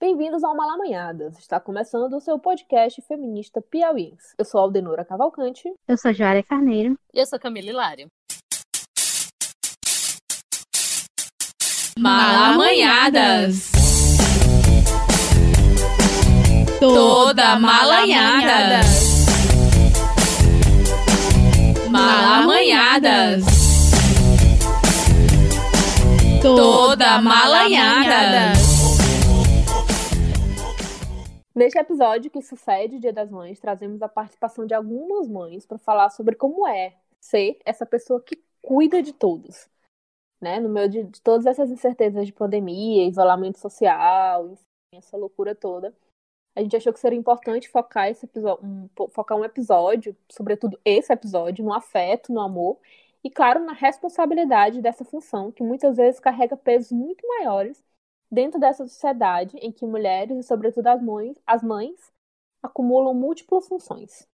[0.00, 1.36] Bem-vindos ao Malamanhadas.
[1.40, 4.32] Está começando o seu podcast feminista Piauiense.
[4.38, 5.68] Eu sou Aldenora Cavalcante.
[5.88, 6.96] Eu sou Joária Carneiro.
[7.12, 8.08] E eu sou Camila Hilário.
[11.98, 13.72] Malamanhadas.
[16.78, 18.80] Toda malanhada.
[21.90, 23.44] Malamanhadas.
[26.40, 28.67] Toda malanhada.
[31.58, 36.08] Neste episódio que sucede Dia das Mães, trazemos a participação de algumas mães para falar
[36.10, 39.68] sobre como é ser essa pessoa que cuida de todos.
[40.40, 40.60] Né?
[40.60, 45.92] No meio de, de todas essas incertezas de pandemia, isolamento social, enfim, essa loucura toda
[46.54, 51.12] a gente achou que seria importante focar esse episódio, um, focar um episódio, sobretudo esse
[51.12, 52.78] episódio, no afeto, no amor
[53.22, 57.82] e, claro, na responsabilidade dessa função, que muitas vezes carrega pesos muito maiores
[58.30, 62.12] dentro dessa sociedade em que mulheres, e sobretudo as mães, as mães
[62.62, 64.26] acumulam múltiplas funções.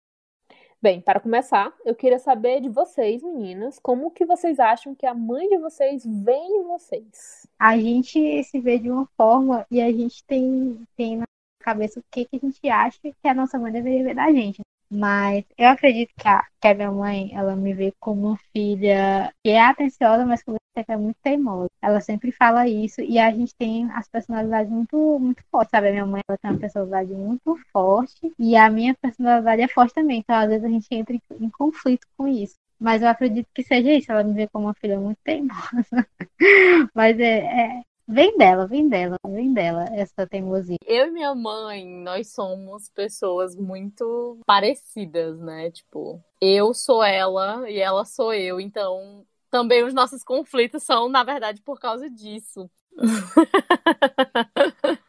[0.80, 5.14] Bem, para começar, eu queria saber de vocês, meninas, como que vocês acham que a
[5.14, 7.46] mãe de vocês vê em vocês?
[7.58, 11.24] A gente se vê de uma forma e a gente tem, tem na
[11.58, 14.60] cabeça o que, que a gente acha que a nossa mãe deveria ver da gente.
[14.94, 19.32] Mas eu acredito que a, que a minha mãe, ela me vê como uma filha
[19.42, 20.52] que é atenciosa, mas que
[20.88, 21.68] é muito teimosa.
[21.82, 25.88] Ela sempre fala isso e a gente tem as personalidades muito, muito fortes, sabe?
[25.88, 29.94] A minha mãe, ela tem uma personalidade muito forte e a minha personalidade é forte
[29.94, 30.20] também.
[30.20, 32.54] Então, às vezes, a gente entra em, em conflito com isso.
[32.78, 34.12] Mas eu acredito que seja isso.
[34.12, 36.06] Ela me vê como uma filha muito teimosa.
[36.94, 40.76] Mas é, é, Vem dela, vem dela, vem dela, essa teimosia.
[40.86, 45.70] Eu e minha mãe, nós somos pessoas muito parecidas, né?
[45.70, 51.24] Tipo, eu sou ela e ela sou eu, então também os nossos conflitos são, na
[51.24, 52.70] verdade, por causa disso.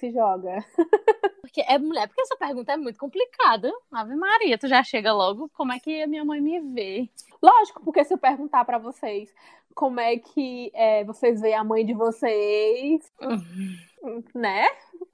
[0.00, 0.64] Se joga.
[1.42, 3.72] Porque é mulher, porque essa pergunta é muito complicada.
[3.90, 7.10] Ave Maria, tu já chega logo, como é que a minha mãe me vê?
[7.42, 9.34] Lógico, porque se eu perguntar para vocês
[9.74, 14.22] como é que é, vocês veem a mãe de vocês, uhum.
[14.32, 14.64] né?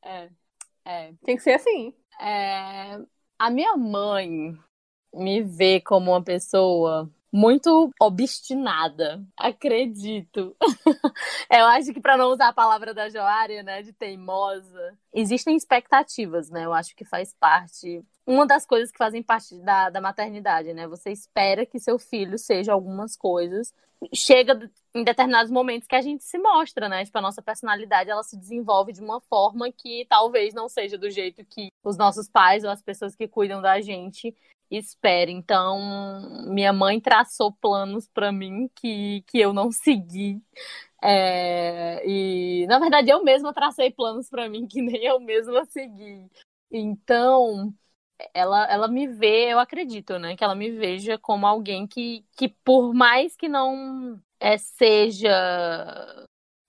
[0.04, 0.28] É,
[0.84, 1.12] é.
[1.24, 1.94] Tem que ser assim.
[2.20, 3.00] É,
[3.38, 4.54] a minha mãe
[5.14, 10.56] me vê como uma pessoa muito obstinada, acredito.
[11.50, 16.50] eu acho que para não usar a palavra da Joária, né, de teimosa, existem expectativas,
[16.50, 16.64] né?
[16.64, 20.88] Eu acho que faz parte uma das coisas que fazem parte da, da maternidade, né?
[20.88, 23.72] Você espera que seu filho seja algumas coisas.
[24.12, 27.04] Chega em determinados momentos que a gente se mostra, né?
[27.04, 31.08] Tipo, a nossa personalidade, ela se desenvolve de uma forma que talvez não seja do
[31.08, 34.34] jeito que os nossos pais ou as pessoas que cuidam da gente
[34.70, 35.30] espera.
[35.30, 40.42] Então, minha mãe traçou planos para mim que, que eu não segui.
[41.02, 46.28] É, e, na verdade, eu mesma tracei planos para mim que nem eu mesma segui.
[46.70, 47.74] Então,
[48.34, 50.36] ela, ela me vê, eu acredito, né?
[50.36, 55.30] Que ela me veja como alguém que, que por mais que não é, seja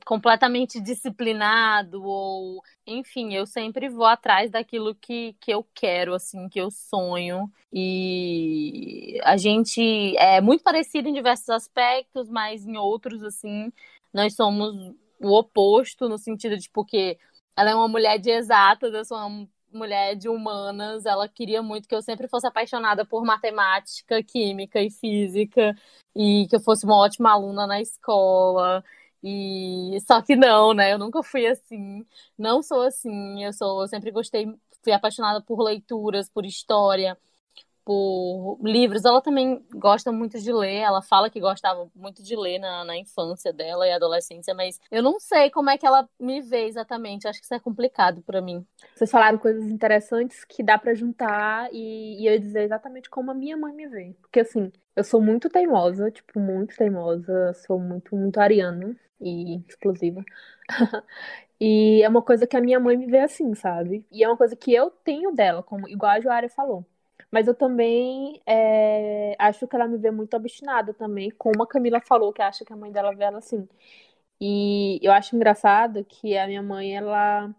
[0.08, 6.62] completamente disciplinado ou enfim, eu sempre vou atrás daquilo que, que eu quero, assim, que
[6.62, 7.52] eu sonho.
[7.74, 13.70] E a gente é muito parecido em diversos aspectos, mas em outros, assim,
[14.14, 14.74] nós somos
[15.20, 17.18] o oposto, no sentido de porque
[17.58, 21.88] ela é uma mulher de exatas, eu sou uma mulher de humanas, ela queria muito
[21.88, 25.76] que eu sempre fosse apaixonada por matemática, química e física,
[26.16, 28.82] e que eu fosse uma ótima aluna na escola.
[29.24, 30.94] E só que não, né?
[30.94, 32.06] Eu nunca fui assim.
[32.38, 33.44] Não sou assim.
[33.44, 34.48] Eu sou, eu sempre gostei,
[34.84, 37.18] fui apaixonada por leituras, por história,
[37.88, 39.06] por livros.
[39.06, 40.82] Ela também gosta muito de ler.
[40.82, 45.02] Ela fala que gostava muito de ler na, na infância dela e adolescência, mas eu
[45.02, 47.30] não sei como é que ela me vê exatamente.
[47.30, 48.66] Acho que isso é complicado para mim.
[48.94, 53.34] Vocês falaram coisas interessantes que dá para juntar e, e eu dizer exatamente como a
[53.34, 54.14] minha mãe me vê.
[54.22, 60.26] Porque assim, eu sou muito teimosa, tipo, muito teimosa, sou muito, muito ariana e explosiva.
[61.58, 64.06] e é uma coisa que a minha mãe me vê assim, sabe?
[64.12, 66.86] E é uma coisa que eu tenho dela, como igual a Joária falou.
[67.32, 72.00] Mas eu também é, acho que ela me vê muito obstinada também, como a Camila
[72.02, 73.68] falou, que acha que a mãe dela vê ela assim.
[74.40, 77.54] E eu acho engraçado que a minha mãe, ela.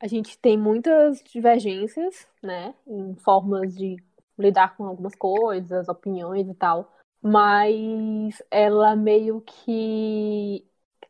[0.00, 2.74] A gente tem muitas divergências, né?
[2.86, 3.96] Em formas de
[4.38, 6.92] lidar com algumas coisas, opiniões e tal.
[7.22, 10.64] Mas ela meio que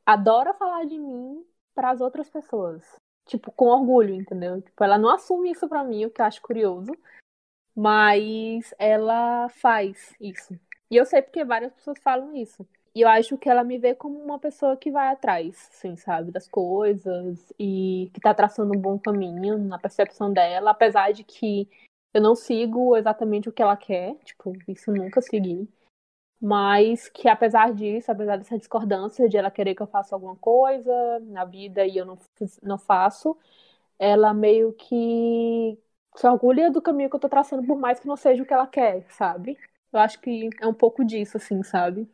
[0.05, 1.45] adora falar de mim
[1.75, 2.83] para as outras pessoas.
[3.27, 4.63] Tipo, com orgulho, entendeu?
[4.63, 6.93] Tipo, ela não assume isso para mim, o que eu acho curioso.
[7.77, 10.59] Mas ela faz isso.
[10.91, 12.67] E eu sei porque várias pessoas falam isso.
[12.95, 16.31] E eu acho que ela me vê como uma pessoa que vai atrás, assim, sabe,
[16.33, 21.69] das coisas e que tá traçando um bom caminho na percepção dela, apesar de que
[22.15, 25.69] eu não sigo exatamente o que ela quer, tipo, isso nunca segui.
[26.41, 31.21] Mas que apesar disso, apesar dessa discordância de ela querer que eu faça alguma coisa
[31.21, 32.19] na vida e eu não,
[32.63, 33.37] não faço,
[33.99, 35.79] ela meio que
[36.17, 38.53] se orgulha do caminho que eu tô traçando, por mais que não seja o que
[38.55, 39.59] ela quer, sabe?
[39.93, 42.09] Eu acho que é um pouco disso, assim, sabe?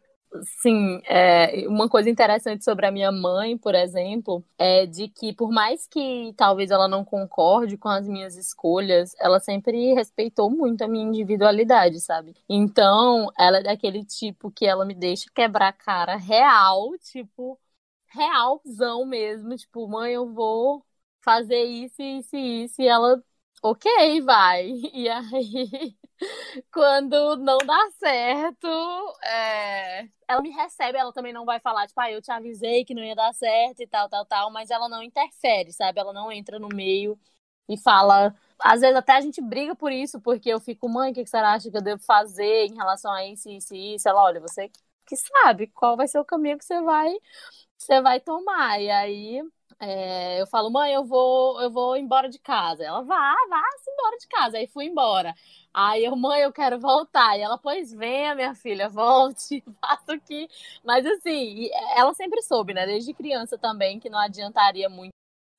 [0.63, 5.51] Sim, é, uma coisa interessante sobre a minha mãe, por exemplo, é de que por
[5.53, 10.89] mais que talvez ela não concorde com as minhas escolhas, ela sempre respeitou muito a
[10.89, 12.35] minha individualidade, sabe?
[12.49, 17.61] Então, ela é daquele tipo que ela me deixa quebrar a cara real, tipo,
[18.07, 20.83] realzão mesmo, tipo, mãe, eu vou
[21.21, 23.23] fazer isso, isso e isso, e ela,
[23.63, 23.85] ok,
[24.25, 24.71] vai.
[24.95, 25.97] E aí
[26.73, 28.69] quando não dá certo,
[29.25, 30.09] é...
[30.29, 33.03] ela me recebe, ela também não vai falar, tipo, ah, eu te avisei que não
[33.05, 36.01] ia dar certo e tal, tal, tal, mas ela não interfere, sabe?
[36.01, 37.19] Ela não entra no meio
[37.69, 38.35] e fala.
[38.61, 41.37] Às vezes até a gente briga por isso, porque eu fico, mãe, o que você
[41.39, 44.09] acha que eu devo fazer em relação a isso, isso e isso?
[44.09, 44.71] Ela, olha, você
[45.07, 47.13] que sabe qual vai ser o caminho que você vai,
[47.79, 48.81] você vai tomar.
[48.81, 49.43] E aí
[49.85, 52.85] é, eu falo, mãe, eu vou, eu vou embora de casa.
[52.85, 54.57] Ela, vá, vá, se embora de casa.
[54.57, 55.35] Aí fui embora.
[55.75, 57.37] Aí eu, mãe, eu quero voltar.
[57.37, 60.49] E ela, pois venha, minha filha, volte, faça aqui.
[60.85, 62.87] Mas assim, ela sempre soube, né?
[62.87, 65.11] Desde criança também, que não adiantaria muito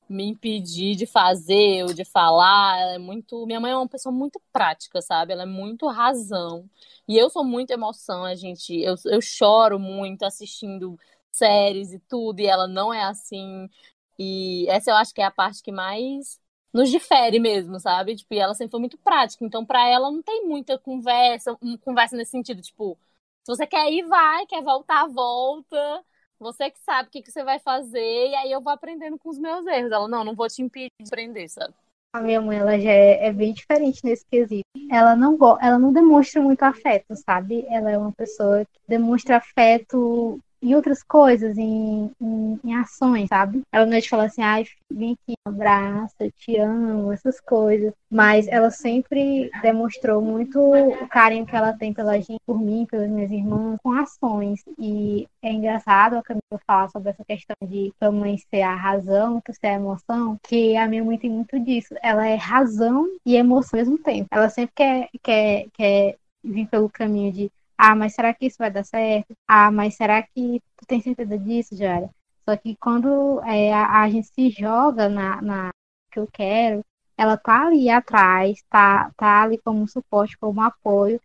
[0.09, 2.79] me impedir de fazer ou de falar.
[2.79, 3.45] Ela é muito.
[3.45, 5.33] Minha mãe é uma pessoa muito prática, sabe?
[5.33, 6.69] Ela é muito razão.
[7.07, 8.73] E eu sou muito emoção, a gente.
[8.81, 10.97] Eu, eu choro muito assistindo
[11.31, 13.69] séries e tudo, e ela não é assim.
[14.17, 16.39] E essa eu acho que é a parte que mais
[16.73, 18.15] nos difere mesmo, sabe?
[18.15, 19.45] Tipo, e ela sempre foi muito prática.
[19.45, 22.97] Então, para ela não tem muita conversa, conversa nesse sentido, tipo,
[23.43, 26.03] se você quer ir, vai, quer voltar, volta.
[26.39, 27.99] Você que sabe o que, que você vai fazer,
[28.29, 29.91] e aí eu vou aprendendo com os meus erros.
[29.91, 31.73] Ela, não, não vou te impedir de aprender, sabe?
[32.13, 34.63] A minha mãe, ela já é, é bem diferente nesse quesito.
[34.91, 37.65] Ela não, ela não demonstra muito afeto, sabe?
[37.67, 43.61] Ela é uma pessoa que demonstra afeto em outras coisas, em, em, em, ações, sabe?
[43.71, 47.93] Ela não é de falar assim, ai, vem aqui, abraço, eu te amo, essas coisas.
[48.09, 53.09] Mas ela sempre demonstrou muito o carinho que ela tem pela gente, por mim, pelas
[53.09, 54.61] minhas irmãs, com ações.
[54.79, 59.41] E é engraçado a Camila falar sobre essa questão de a mãe ser a razão,
[59.41, 61.93] que ser a emoção, que a minha mãe tem muito disso.
[62.01, 64.27] Ela é razão e emoção ao mesmo tempo.
[64.31, 68.71] Ela sempre quer, quer, quer vir pelo caminho de ah, mas será que isso vai
[68.71, 69.35] dar certo?
[69.47, 72.09] Ah, mas será que tu tem certeza disso, Jara?
[72.47, 75.69] Só que quando é, a, a, gente se joga na, na
[76.11, 76.83] que eu quero,
[77.17, 81.19] ela tá ali atrás, tá, tá ali como suporte, como apoio,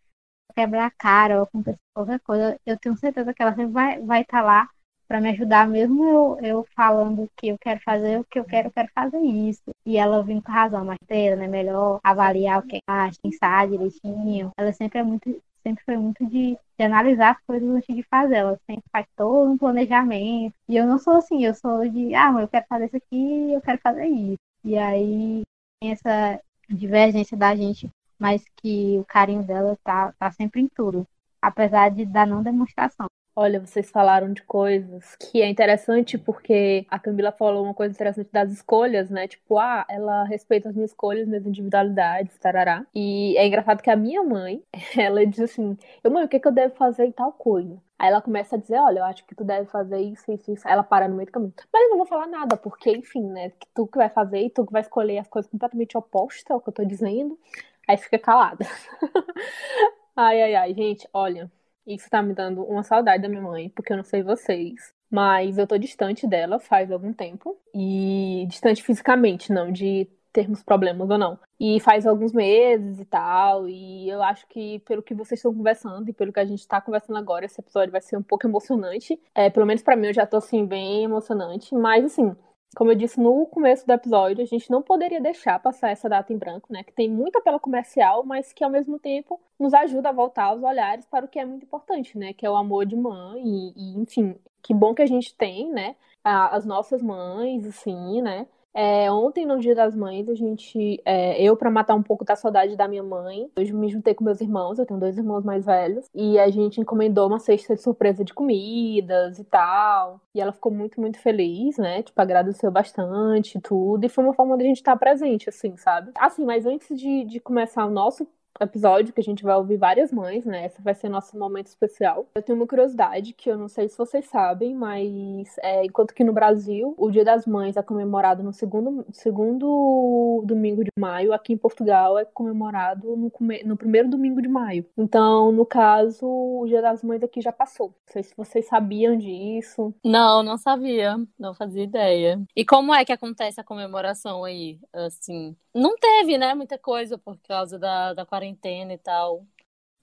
[0.55, 4.07] quebrar a cara ou acontecer qualquer coisa, eu tenho certeza que ela sempre vai estar
[4.07, 4.69] vai tá lá
[5.09, 8.69] para me ajudar, mesmo eu, eu falando que eu quero fazer o que eu quero,
[8.69, 9.63] eu quero fazer isso.
[9.87, 11.49] E ela vindo com razão, mas né?
[11.49, 14.53] Melhor avaliar o que acha, pensar direitinho.
[14.57, 18.37] Ela sempre é muito sempre foi muito de, de, analisar as coisas antes de fazer.
[18.37, 20.55] Ela sempre faz todo um planejamento.
[20.69, 23.61] E eu não sou assim, eu sou de, ah, eu quero fazer isso aqui, eu
[23.61, 24.39] quero fazer isso.
[24.65, 25.43] E aí
[25.81, 27.89] tem essa divergência da gente,
[28.19, 31.07] mas que o carinho dela tá, tá sempre em tudo.
[31.41, 33.07] Apesar de da não demonstração.
[33.41, 38.29] Olha, vocês falaram de coisas que é interessante porque a Camila falou uma coisa interessante
[38.33, 39.29] das escolhas, né?
[39.29, 42.85] Tipo, ah, ela respeita as minhas escolhas, minhas individualidades, tarará.
[42.93, 44.61] E é engraçado que a minha mãe,
[44.99, 47.81] ela diz assim: Eu, mãe, o que, que eu devo fazer em tal coisa?
[47.97, 50.67] Aí ela começa a dizer, olha, eu acho que tu deve fazer isso, isso, isso.
[50.67, 51.55] Aí ela para no meio do caminho.
[51.73, 53.51] Mas eu não vou falar nada, porque, enfim, né?
[53.51, 56.61] Que tu que vai fazer e tu que vai escolher as coisas completamente opostas ao
[56.61, 57.39] que eu tô dizendo.
[57.87, 58.67] Aí fica calada.
[60.17, 61.49] ai, ai, ai, gente, olha.
[61.89, 64.93] Isso tá me dando uma saudade da minha mãe, porque eu não sei vocês.
[65.11, 67.59] Mas eu tô distante dela faz algum tempo.
[67.75, 71.39] E distante fisicamente, não de termos problemas ou não.
[71.59, 73.67] E faz alguns meses e tal.
[73.69, 76.81] E eu acho que, pelo que vocês estão conversando e pelo que a gente tá
[76.81, 79.19] conversando agora, esse episódio vai ser um pouco emocionante.
[79.35, 81.75] É, pelo menos para mim, eu já tô assim, bem emocionante.
[81.75, 82.37] Mas assim,
[82.77, 86.33] como eu disse no começo do episódio, a gente não poderia deixar passar essa data
[86.33, 86.83] em branco, né?
[86.83, 90.63] Que tem muito apelo comercial, mas que ao mesmo tempo nos ajuda a voltar os
[90.63, 92.33] olhares para o que é muito importante, né?
[92.33, 95.71] Que é o amor de mãe e, e enfim, que bom que a gente tem,
[95.73, 95.97] né?
[96.23, 98.47] As nossas mães, assim, né?
[98.75, 101.03] É, ontem, no Dia das Mães, a gente.
[101.05, 104.23] É, eu, para matar um pouco da saudade da minha mãe, hoje me juntei com
[104.23, 107.83] meus irmãos, eu tenho dois irmãos mais velhos, e a gente encomendou uma cesta de
[107.83, 110.21] surpresa de comidas e tal.
[110.35, 112.03] E ela ficou muito, muito feliz, né?
[112.03, 114.05] Tipo, agradeceu bastante tudo.
[114.05, 116.13] E foi uma forma de a gente estar presente, assim, sabe?
[116.17, 118.29] Assim, mas antes de, de começar o nosso
[118.61, 120.65] episódio que a gente vai ouvir várias mães, né?
[120.65, 122.27] Essa vai ser nosso momento especial.
[122.35, 126.25] Eu tenho uma curiosidade que eu não sei se vocês sabem, mas é, enquanto que
[126.25, 131.53] no Brasil o Dia das Mães é comemorado no segundo, segundo domingo de maio, aqui
[131.53, 133.33] em Portugal é comemorado no,
[133.65, 134.85] no primeiro domingo de maio.
[134.97, 137.89] Então, no caso, o Dia das Mães aqui já passou.
[137.89, 139.95] Não sei se vocês sabiam disso.
[140.05, 141.17] Não, não sabia.
[141.39, 142.41] Não fazia ideia.
[142.55, 144.79] E como é que acontece a comemoração aí?
[144.93, 149.47] Assim, não teve, né, muita coisa por causa da, da quarentena e tal.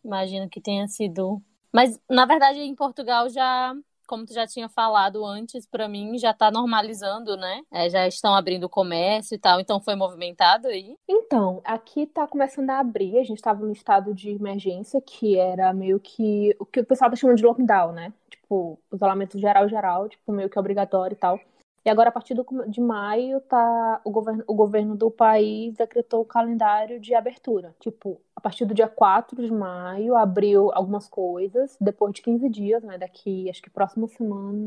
[0.04, 1.42] Imagino que tenha sido.
[1.72, 3.75] Mas, na verdade, em Portugal já
[4.06, 7.62] como tu já tinha falado antes, para mim já tá normalizando, né?
[7.72, 10.96] É, já estão abrindo o comércio e tal, então foi movimentado aí?
[11.08, 15.74] Então, aqui tá começando a abrir, a gente tava no estado de emergência, que era
[15.74, 18.14] meio que o que o pessoal tá chamando de lockdown, né?
[18.30, 21.40] Tipo, isolamento geral, geral, tipo, meio que obrigatório e tal.
[21.86, 26.22] E agora, a partir do, de maio, tá, o, governo, o governo do país decretou
[26.22, 27.75] o calendário de abertura.
[27.80, 31.77] Tipo, a partir do dia 4 de maio, abriu algumas coisas.
[31.80, 32.98] Depois de 15 dias, né?
[32.98, 34.60] Daqui, acho que próxima semana,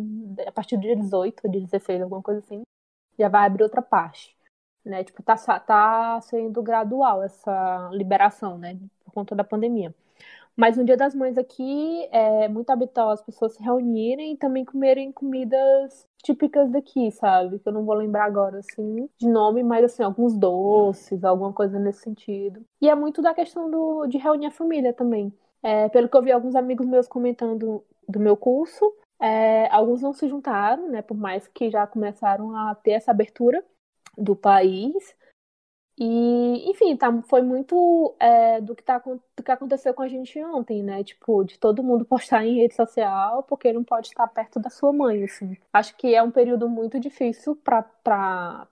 [0.46, 2.62] a partir do dia 18 ou dia 16, alguma coisa assim,
[3.18, 4.36] já vai abrir outra parte.
[4.84, 5.02] Né?
[5.02, 8.78] Tipo, tá, tá sendo gradual essa liberação, né?
[9.04, 9.92] Por conta da pandemia.
[10.58, 14.64] Mas no Dia das Mães aqui é muito habitual as pessoas se reunirem e também
[14.64, 17.60] comerem comidas típicas daqui, sabe?
[17.60, 21.78] Que eu não vou lembrar agora, assim, de nome, mas assim, alguns doces, alguma coisa
[21.78, 22.60] nesse sentido.
[22.82, 25.32] E é muito da questão do, de reunir a família também.
[25.62, 30.12] É, pelo que eu vi alguns amigos meus comentando do meu curso, é, alguns não
[30.12, 31.02] se juntaram, né?
[31.02, 33.64] Por mais que já começaram a ter essa abertura
[34.16, 35.14] do país.
[36.00, 40.38] E, enfim, tá, foi muito é, do, que tá, do que aconteceu com a gente
[40.44, 41.02] ontem, né?
[41.02, 44.92] Tipo, de todo mundo postar em rede social porque não pode estar perto da sua
[44.92, 45.56] mãe, assim.
[45.72, 48.68] Acho que é um período muito difícil para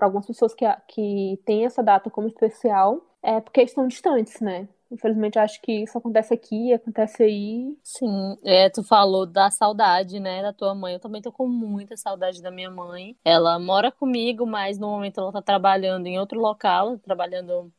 [0.00, 4.66] algumas pessoas que, que têm essa data como especial, é porque estão distantes, né?
[4.90, 7.76] Infelizmente, acho que isso acontece aqui, acontece aí.
[7.82, 10.94] Sim, é, tu falou da saudade, né, da tua mãe.
[10.94, 13.16] Eu também tô com muita saudade da minha mãe.
[13.24, 17.72] Ela mora comigo, mas no momento ela tá trabalhando em outro local, trabalhando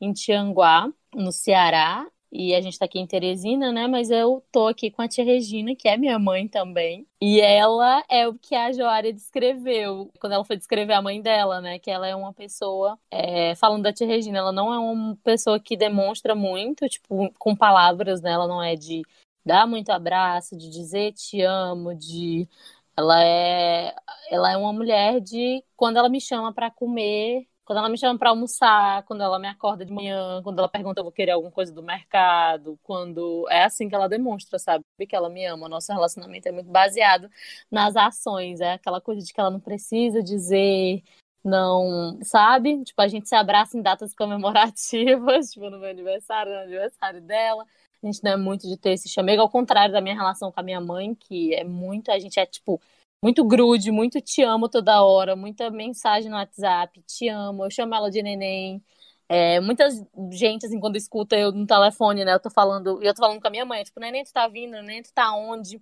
[0.00, 2.06] em Tianguá, no Ceará.
[2.36, 3.86] E a gente tá aqui em Teresina, né?
[3.86, 7.06] Mas eu tô aqui com a tia Regina, que é minha mãe também.
[7.20, 11.60] E ela é o que a Joária descreveu quando ela foi descrever a mãe dela,
[11.60, 11.78] né?
[11.78, 15.60] Que ela é uma pessoa, é, falando da tia Regina, ela não é uma pessoa
[15.60, 18.32] que demonstra muito, tipo, com palavras, né?
[18.32, 19.02] Ela não é de
[19.46, 22.48] dar muito abraço, de dizer te amo, de
[22.96, 23.94] ela é
[24.28, 28.18] ela é uma mulher de quando ela me chama para comer quando ela me chama
[28.18, 31.50] para almoçar, quando ela me acorda de manhã, quando ela pergunta eu vou querer alguma
[31.50, 34.84] coisa do mercado, quando é assim que ela demonstra, sabe?
[35.08, 35.66] Que ela me ama.
[35.66, 37.30] O nosso relacionamento é muito baseado
[37.70, 41.02] nas ações, é aquela coisa de que ela não precisa dizer,
[41.44, 42.84] não, sabe?
[42.84, 47.64] Tipo, a gente se abraça em datas comemorativas, tipo no meu aniversário, no aniversário dela.
[48.02, 50.60] A gente não é muito de ter esse chamego, ao contrário da minha relação com
[50.60, 52.80] a minha mãe, que é muito, a gente é tipo
[53.24, 57.94] muito grude, muito te amo toda hora, muita mensagem no WhatsApp, te amo, eu chamo
[57.94, 58.84] ela de neném.
[59.26, 59.88] É, muita
[60.30, 63.48] gente, assim, quando escuta eu no telefone, né, eu tô falando, eu tô falando com
[63.48, 65.80] a minha mãe, tipo, neném, tu tá vindo, neném, tu tá onde?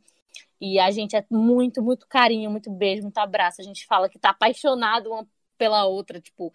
[0.60, 3.60] E a gente é muito, muito carinho, muito beijo, muito abraço.
[3.60, 5.26] A gente fala que tá apaixonado uma
[5.62, 6.52] pela outra, tipo,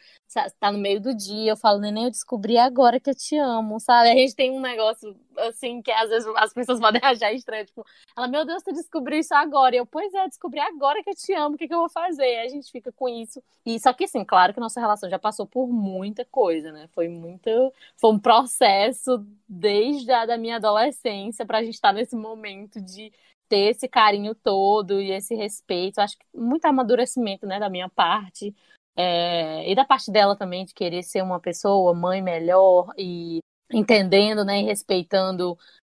[0.60, 3.80] tá no meio do dia, eu falo, neném, eu descobri agora que eu te amo,
[3.80, 4.10] sabe?
[4.10, 7.86] A gente tem um negócio, assim, que às vezes as pessoas podem achar estranho, tipo,
[8.18, 9.76] ela, meu Deus, tu descobriu isso agora.
[9.76, 11.90] E eu, pois é, descobri agora que eu te amo, o que, que eu vou
[11.90, 12.22] fazer?
[12.22, 13.42] Aí a gente fica com isso.
[13.66, 16.90] E só que, assim, claro que nossa relação já passou por muita coisa, né?
[16.92, 17.50] Foi muito,
[17.96, 23.10] foi um processo desde a da minha adolescência pra gente estar tá nesse momento de
[23.48, 26.00] ter esse carinho todo e esse respeito.
[26.00, 28.54] Acho que muito amadurecimento, né, da minha parte
[28.98, 33.40] é, e da parte dela também, de querer ser uma pessoa, mãe melhor e
[33.72, 35.58] entendendo, né, e respeitando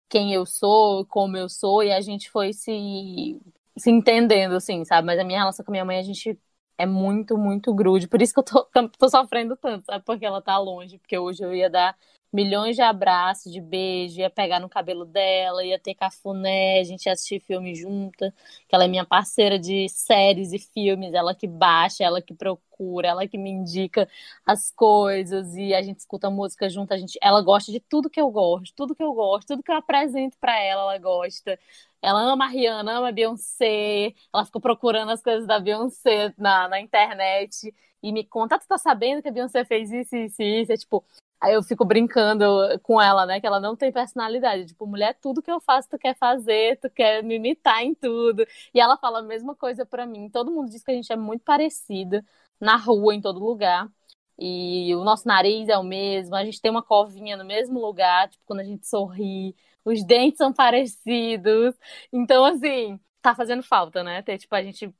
[0.10, 3.40] quem eu sou, como eu sou, e a gente foi se,
[3.78, 5.06] se entendendo, assim, sabe?
[5.06, 6.38] Mas a minha relação com a minha mãe, a gente
[6.78, 8.08] é muito, muito grude.
[8.08, 8.66] Por isso que eu tô,
[8.98, 10.04] tô sofrendo tanto, sabe?
[10.04, 11.96] Porque ela tá longe, porque hoje eu ia dar
[12.32, 17.06] milhões de abraços, de beijo, ia pegar no cabelo dela, ia ter cafuné, a gente
[17.06, 18.34] ia assistir filme junta,
[18.68, 23.08] que ela é minha parceira de séries e filmes, ela que baixa, ela que procura,
[23.10, 24.08] ela que me indica
[24.46, 28.22] as coisas e a gente escuta música junto, a gente, ela gosta de tudo que
[28.22, 31.60] eu gosto, tudo que eu gosto, tudo que eu apresento para ela, ela gosta.
[32.02, 36.68] Ela ama a Rihanna, ama a Beyoncé, ela fica procurando as coisas da Beyoncé na,
[36.70, 40.42] na internet e me conta, ah, tu tá sabendo que a Beyoncé fez isso, isso,
[40.42, 40.72] isso?
[40.72, 41.04] É tipo,
[41.42, 42.46] Aí eu fico brincando
[42.84, 43.40] com ela, né?
[43.40, 44.66] Que ela não tem personalidade.
[44.68, 48.46] Tipo, mulher, tudo que eu faço, tu quer fazer, tu quer me imitar em tudo.
[48.74, 50.30] E ela fala a mesma coisa para mim.
[50.30, 52.26] Todo mundo diz que a gente é muito parecida
[52.60, 53.90] na rua, em todo lugar.
[54.38, 58.30] E o nosso nariz é o mesmo, a gente tem uma covinha no mesmo lugar,
[58.30, 59.54] tipo, quando a gente sorri,
[59.84, 61.76] os dentes são parecidos.
[62.12, 64.22] Então, assim, tá fazendo falta, né?
[64.22, 64.94] Ter, tipo, a gente.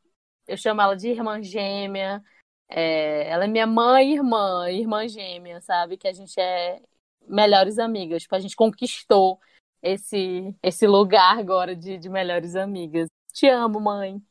[0.48, 2.24] Eu chamo ela de irmã gêmea.
[2.70, 5.98] É, ela é minha mãe e irmã, irmã gêmea, sabe?
[5.98, 6.82] Que a gente é
[7.28, 8.24] melhores amigas.
[8.24, 9.40] Tipo, a gente conquistou
[9.82, 13.08] esse, esse lugar agora de, de melhores amigas.
[13.34, 14.22] Te amo, mãe.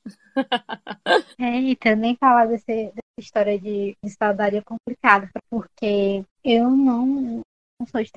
[1.39, 7.41] É, e também falar desse, dessa história de, de saudade é complicada, porque eu não,
[7.79, 8.11] não sou de.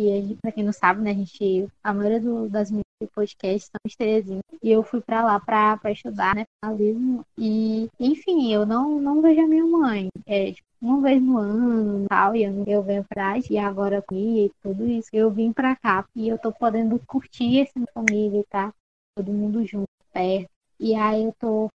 [0.00, 3.80] E pra quem não sabe, né, a gente, a maioria do, das minhas podcasts são
[3.86, 4.40] de Terezinha.
[4.62, 7.24] E eu fui pra lá pra, pra estudar, né, jornalismo.
[7.38, 10.08] E, enfim, eu não, não vejo a minha mãe.
[10.26, 14.46] É, tipo, uma vez no ano tal, e eu, eu venho pra e agora aqui
[14.46, 15.08] e tudo isso.
[15.12, 18.72] Eu vim pra cá e eu tô podendo curtir esse família, tá?
[19.16, 20.50] Todo mundo junto, perto.
[20.78, 21.70] E aí eu tô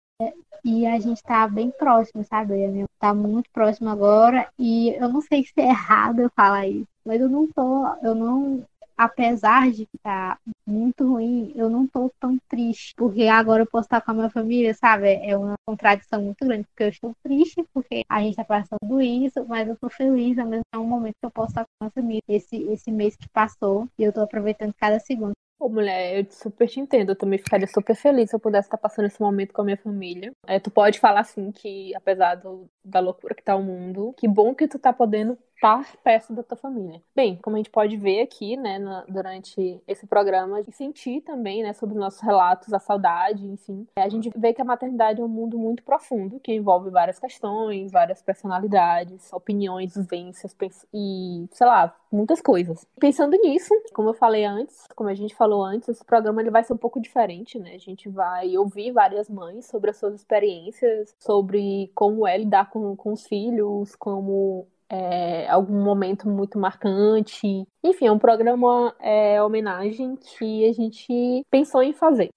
[0.64, 2.54] e a gente tá bem próximo, sabe?
[2.62, 6.88] Eu tá muito próximo agora e eu não sei se é errado eu falar isso,
[7.04, 8.64] mas eu não tô, eu não,
[8.96, 13.86] apesar de estar tá muito ruim, eu não tô tão triste, porque agora eu posso
[13.86, 15.14] estar com a minha família, sabe?
[15.22, 19.44] É uma contradição muito grande, porque eu estou triste porque a gente tá passando isso,
[19.46, 21.84] mas eu tô feliz ao mesmo é um momento que eu posso estar com a
[21.84, 22.22] minha família.
[22.28, 25.34] Esse, esse mês que passou e eu tô aproveitando cada segundo.
[25.64, 27.08] Ô, mulher, eu super te entendo.
[27.12, 29.78] Eu também ficaria super feliz se eu pudesse estar passando esse momento com a minha
[29.78, 30.30] família.
[30.46, 34.28] É, tu pode falar, assim, que apesar do, da loucura que tá o mundo, que
[34.28, 37.00] bom que tu tá podendo estar perto da tua família.
[37.14, 41.62] Bem, como a gente pode ver aqui, né, na, durante esse programa, e sentir também,
[41.62, 45.24] né, sobre os nossos relatos, a saudade, enfim, a gente vê que a maternidade é
[45.24, 50.54] um mundo muito profundo, que envolve várias questões, várias personalidades, opiniões, vivências
[50.92, 52.86] e, sei lá, muitas coisas.
[52.98, 56.62] Pensando nisso, como eu falei antes, como a gente falou antes, esse programa ele vai
[56.62, 57.74] ser um pouco diferente, né?
[57.74, 62.94] A gente vai ouvir várias mães sobre as suas experiências, sobre como é lidar com,
[62.96, 67.66] com os filhos, como é, algum momento muito marcante.
[67.82, 72.28] Enfim, é um programa é, homenagem que a gente pensou em fazer.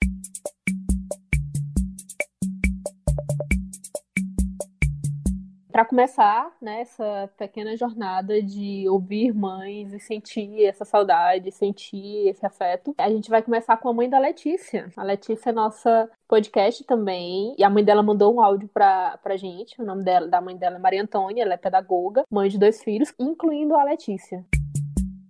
[5.77, 12.43] Para começar né, essa pequena jornada de ouvir mães e sentir essa saudade, sentir esse
[12.43, 14.91] afeto, a gente vai começar com a mãe da Letícia.
[14.97, 19.37] A Letícia é nossa podcast também, e a mãe dela mandou um áudio pra, pra
[19.37, 19.79] gente.
[19.79, 22.83] O nome dela, da mãe dela é Maria Antônia, ela é pedagoga, mãe de dois
[22.83, 24.43] filhos, incluindo a Letícia.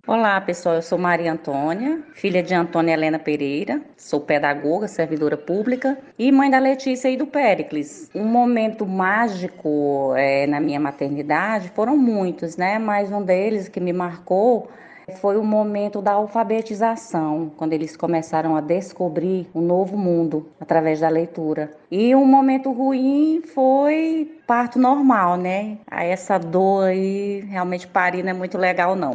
[0.08, 0.76] Olá, pessoal.
[0.76, 3.82] Eu sou Maria Antônia, filha de Antônia Helena Pereira.
[3.98, 8.10] Sou pedagoga, servidora pública e mãe da Letícia e do Péricles.
[8.16, 12.80] Um momento mágico é, na minha maternidade foram muitos, né?
[12.80, 14.70] Mas um deles que me marcou
[15.20, 21.10] foi o momento da alfabetização, quando eles começaram a descobrir um novo mundo através da
[21.10, 21.70] leitura.
[21.92, 25.80] E um momento ruim foi parto normal, né?
[25.92, 29.14] Essa dor aí, realmente parir não é muito legal, não.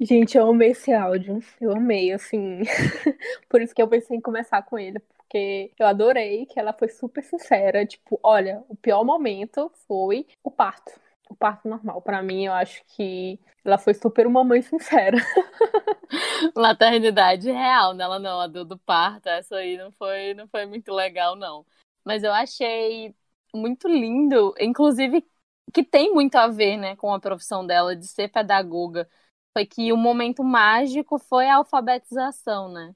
[0.00, 1.40] Gente, eu amei esse áudio.
[1.60, 2.60] Eu amei, assim.
[3.48, 6.88] Por isso que eu pensei em começar com ele, porque eu adorei que ela foi
[6.88, 7.84] super sincera.
[7.86, 10.92] Tipo, olha, o pior momento foi o parto.
[11.28, 12.00] O parto normal.
[12.02, 15.18] Para mim, eu acho que ela foi super uma mãe sincera.
[16.56, 18.04] Maternidade real, né?
[18.04, 21.64] Ela não, a do, do parto, essa aí não foi, não foi muito legal, não.
[22.04, 23.14] Mas eu achei
[23.54, 25.24] muito lindo, inclusive
[25.72, 29.08] que tem muito a ver, né, com a profissão dela de ser pedagoga
[29.52, 32.94] foi que o momento mágico foi a alfabetização, né?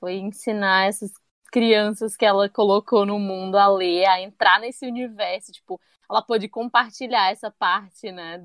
[0.00, 1.12] Foi ensinar essas
[1.52, 5.80] crianças que ela colocou no mundo a ler, a entrar nesse universo, tipo,
[6.10, 8.38] ela pôde compartilhar essa parte, né,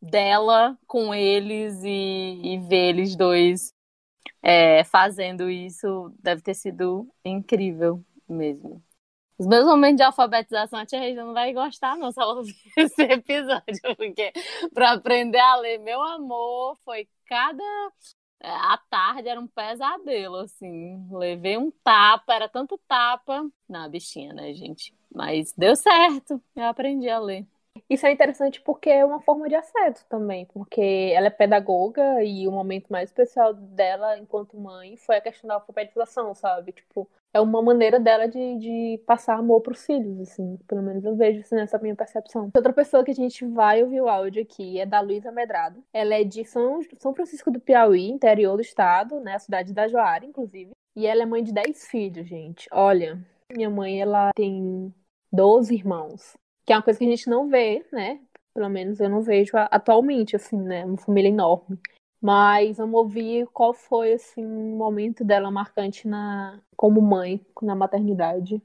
[0.00, 3.74] dela com eles e, e ver eles dois
[4.42, 8.82] é, fazendo isso deve ter sido incrível mesmo.
[9.40, 12.54] Os meus momentos de alfabetização, a tia Regina não vai gostar, não, se ela ouvir
[12.76, 14.34] esse episódio, porque
[14.74, 17.64] para aprender a ler, meu amor, foi cada.
[18.38, 21.08] É, a tarde era um pesadelo, assim.
[21.10, 23.50] Levei um tapa, era tanto tapa.
[23.66, 24.94] Na bichinha, né, gente?
[25.10, 27.46] Mas deu certo, eu aprendi a ler.
[27.88, 32.46] Isso é interessante porque é uma forma de afeto também, porque ela é pedagoga e
[32.46, 36.72] o momento mais especial dela enquanto mãe foi a questão da alfabetização, sabe?
[36.72, 40.56] Tipo, é uma maneira dela de, de passar amor para os filhos, assim.
[40.66, 42.50] Pelo menos eu vejo isso nessa minha percepção.
[42.54, 45.82] Outra pessoa que a gente vai ouvir o áudio aqui é da Luísa Medrado.
[45.92, 49.34] Ela é de São, São Francisco do Piauí, interior do estado, né?
[49.34, 50.72] A cidade da Joara, inclusive.
[50.96, 52.68] E ela é mãe de 10 filhos, gente.
[52.72, 53.18] Olha,
[53.52, 54.92] minha mãe, ela tem
[55.32, 56.36] 12 irmãos.
[56.70, 58.20] Que é uma coisa que a gente não vê, né?
[58.54, 60.84] Pelo menos eu não vejo atualmente, assim, né?
[60.84, 61.80] Uma família enorme.
[62.22, 68.62] Mas vamos ouvir qual foi assim o momento dela marcante na como mãe na maternidade.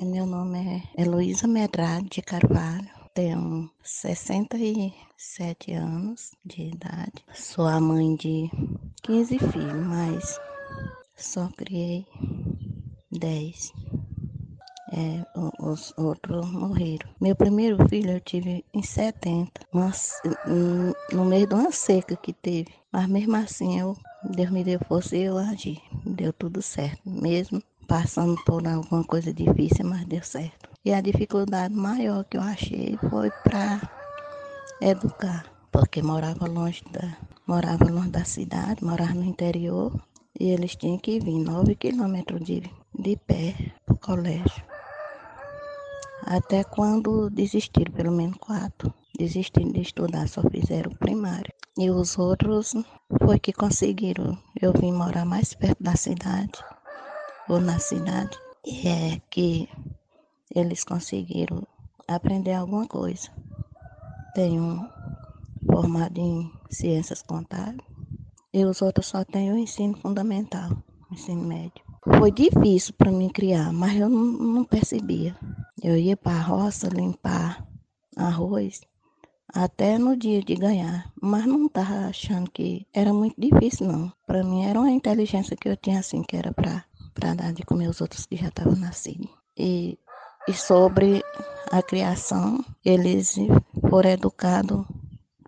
[0.00, 7.24] Meu nome é Heloísa Medrade de Carvalho, tenho 67 anos de idade.
[7.34, 8.48] Sou a mãe de
[9.02, 10.40] 15 filhos, mas
[11.16, 12.06] só criei
[13.10, 13.72] 10.
[14.92, 15.24] É,
[15.60, 17.08] os outros morreram.
[17.20, 20.20] Meu primeiro filho eu tive em 70, mas,
[21.12, 22.72] no meio de uma seca que teve.
[22.92, 25.80] Mas mesmo assim, eu, Deus me deu força e eu agi.
[26.04, 27.08] Deu tudo certo.
[27.08, 30.68] Mesmo passando por alguma coisa difícil, mas deu certo.
[30.84, 33.80] E a dificuldade maior que eu achei foi para
[34.80, 39.92] educar, porque morava longe da, morava longe da cidade, morava no interior,
[40.38, 42.62] e eles tinham que vir 9 quilômetros de,
[42.98, 44.69] de pé para o colégio.
[46.22, 51.52] Até quando desistiram, pelo menos quatro, desistiram de estudar, só fizeram o primário.
[51.78, 52.74] E os outros
[53.24, 54.38] foi que conseguiram.
[54.60, 56.58] Eu vim morar mais perto da cidade,
[57.48, 59.68] ou na cidade, e é que
[60.54, 61.66] eles conseguiram
[62.06, 63.28] aprender alguma coisa.
[64.34, 64.86] Tem um
[65.66, 67.80] formado em ciências contábeis
[68.52, 70.70] e os outros só têm o ensino fundamental,
[71.10, 71.84] o ensino médio.
[72.18, 75.36] Foi difícil para mim criar, mas eu não, não percebia.
[75.82, 77.66] Eu ia para a roça limpar
[78.16, 78.80] arroz
[79.52, 84.12] até no dia de ganhar, mas não estava achando que era muito difícil, não.
[84.26, 87.88] Para mim era uma inteligência que eu tinha assim, que era para dar de comer
[87.88, 89.28] os outros que já estavam nascidos.
[89.56, 89.98] E
[90.48, 91.22] e sobre
[91.70, 93.36] a criação, eles
[93.88, 94.84] foram educados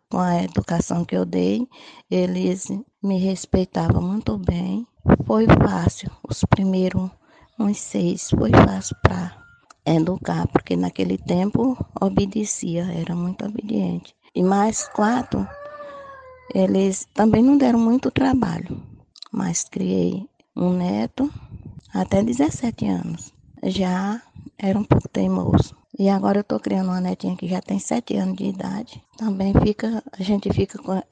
[0.08, 1.66] com a educação que eu dei,
[2.10, 2.68] eles
[3.02, 4.86] me respeitavam muito bem.
[5.26, 7.10] Foi fácil, os primeiros
[7.58, 9.41] uns seis, foi fácil para
[9.84, 14.14] educar, porque naquele tempo obedecia, era muito obediente.
[14.34, 15.46] E mais quatro,
[16.54, 18.82] eles também não deram muito trabalho,
[19.30, 21.30] mas criei um neto
[21.92, 23.32] até 17 anos.
[23.62, 24.20] Já
[24.58, 25.76] era um pouco teimoso.
[25.98, 29.02] E agora eu estou criando uma netinha que já tem sete anos de idade.
[29.16, 30.94] Também fica, a gente fica com.
[30.94, 31.04] É,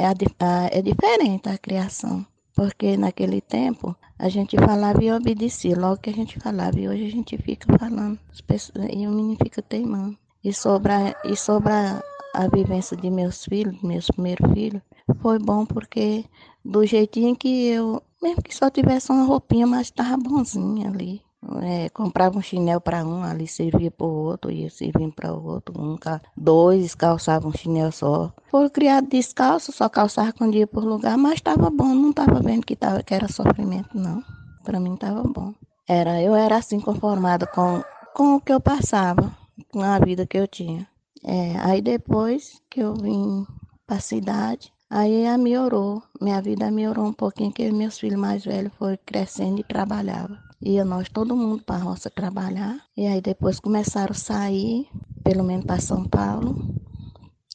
[0.72, 2.26] é diferente a criação.
[2.54, 5.78] Porque naquele tempo a gente falava e obedecia.
[5.78, 6.78] Logo que a gente falava.
[6.78, 8.18] E hoje a gente fica falando.
[8.46, 10.16] Pessoas, e o menino fica teimando.
[10.42, 12.02] E sobre, a, e sobre a,
[12.34, 14.82] a vivência de meus filhos, meus primeiros filhos,
[15.20, 16.24] foi bom porque
[16.64, 21.22] do jeitinho que eu, mesmo que só tivesse uma roupinha, mas estava bonzinha ali.
[21.62, 25.42] É, comprava um chinelo para um, ali servia para o outro, ia servindo para o
[25.42, 25.96] outro, um,
[26.36, 28.30] dois calçavam um chinelo só.
[28.50, 32.66] Foi criado descalço, só calçava quando ia por lugar, mas estava bom, não estava vendo
[32.66, 34.22] que, tava, que era sofrimento, não.
[34.62, 35.54] Para mim estava bom.
[35.88, 37.82] Era, eu era assim conformada com,
[38.14, 39.32] com o que eu passava,
[39.72, 40.86] com a vida que eu tinha.
[41.24, 43.46] É, aí depois que eu vim
[43.86, 48.74] para a cidade, aí melhorou, minha vida melhorou um pouquinho, que meus filhos mais velhos
[48.78, 52.78] foram crescendo e trabalhavam ia nós todo mundo para a roça trabalhar.
[52.96, 54.88] E aí depois começaram a sair,
[55.24, 56.56] pelo menos para São Paulo,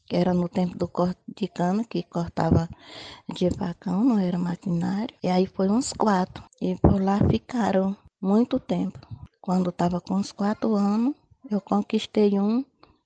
[0.08, 2.70] que era no tempo do corte de cana, que cortava
[3.34, 5.16] de facão, não era maquinário.
[5.24, 6.44] E aí foi uns quatro.
[6.62, 9.00] E por lá ficaram muito tempo.
[9.42, 11.16] Quando estava com uns quatro anos,
[11.50, 12.66] eu conquistei um,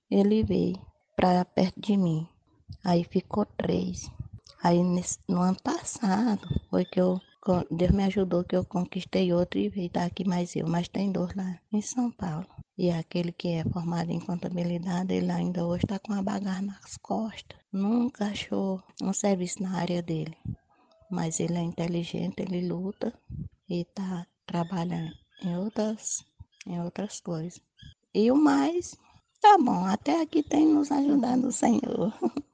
[0.09, 0.79] ele veio
[1.15, 2.27] para perto de mim.
[2.83, 4.09] Aí ficou três.
[4.63, 7.19] Aí nesse, no ano passado foi que eu
[7.71, 11.11] Deus me ajudou que eu conquistei outro e veio estar aqui mais eu, mas tem
[11.11, 12.45] dois lá em São Paulo.
[12.77, 16.97] E aquele que é formado em contabilidade, ele ainda hoje está com a bagagem nas
[16.97, 17.57] costas.
[17.71, 20.37] Nunca achou um serviço na área dele.
[21.09, 23.13] Mas ele é inteligente, ele luta
[23.69, 26.23] e está trabalhando em outras,
[26.67, 27.61] em outras coisas.
[28.13, 28.97] E o mais,
[29.41, 32.13] tá bom, até aqui tem nos ajudado o Senhor.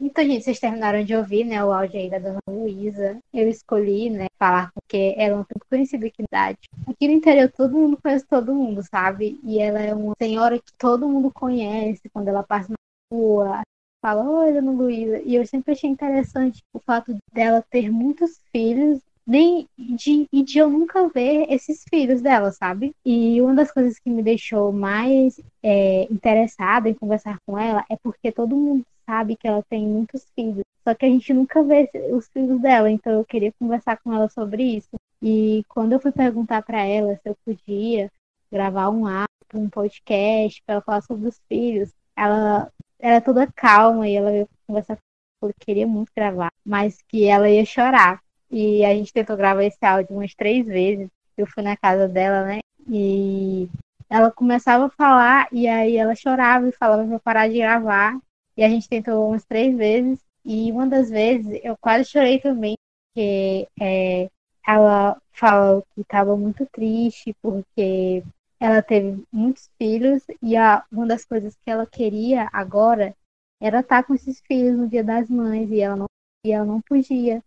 [0.00, 3.18] Então, gente, vocês terminaram de ouvir, né, o áudio aí da Dona Luísa.
[3.32, 6.50] Eu escolhi, né, falar porque ela é uma muito conhecida aqui na.
[6.86, 9.40] Aqui no interior todo mundo conhece todo mundo, sabe?
[9.42, 12.76] E ela é uma senhora que todo mundo conhece quando ela passa na
[13.12, 13.62] rua.
[14.00, 15.20] Fala, oi, Dona Luísa.
[15.24, 20.58] E eu sempre achei interessante o fato dela ter muitos filhos nem de, e de
[20.58, 22.94] eu nunca ver esses filhos dela, sabe?
[23.04, 27.96] E uma das coisas que me deixou mais é, interessada em conversar com ela é
[27.96, 31.90] porque todo mundo sabe que ela tem muitos filhos, só que a gente nunca vê
[32.12, 34.90] os filhos dela, então eu queria conversar com ela sobre isso.
[35.22, 38.12] E quando eu fui perguntar para ela se eu podia
[38.52, 44.06] gravar um áudio, um podcast para ela falar sobre os filhos, ela era toda calma
[44.06, 44.98] e ela veio conversar
[45.40, 49.82] comigo, queria muito gravar, mas que ela ia chorar e a gente tentou gravar esse
[49.84, 51.08] áudio umas três vezes.
[51.36, 52.58] Eu fui na casa dela, né?
[52.88, 53.68] E
[54.10, 58.18] ela começava a falar e aí ela chorava e falava para parar de gravar.
[58.58, 60.18] E a gente tentou umas três vezes.
[60.44, 62.74] E uma das vezes eu quase chorei também,
[63.14, 64.28] porque é,
[64.66, 68.24] ela falou que estava muito triste, porque
[68.58, 73.14] ela teve muitos filhos e a, uma das coisas que ela queria agora
[73.60, 76.06] era estar com esses filhos no Dia das Mães e ela não,
[76.44, 77.42] e ela não podia,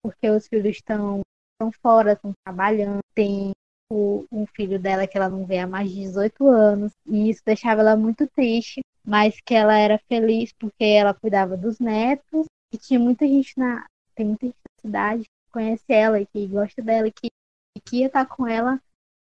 [0.00, 1.22] porque os filhos estão,
[1.54, 3.52] estão fora, estão trabalhando, tem
[3.92, 7.42] o, um filho dela que ela não vê há mais de 18 anos, e isso
[7.44, 12.78] deixava ela muito triste, mas que ela era feliz porque ela cuidava dos netos, e
[12.78, 13.86] tinha muita gente na.
[14.14, 17.28] Tem muita gente na cidade que conhece ela e que gosta dela e que,
[17.84, 18.80] que ia estar com ela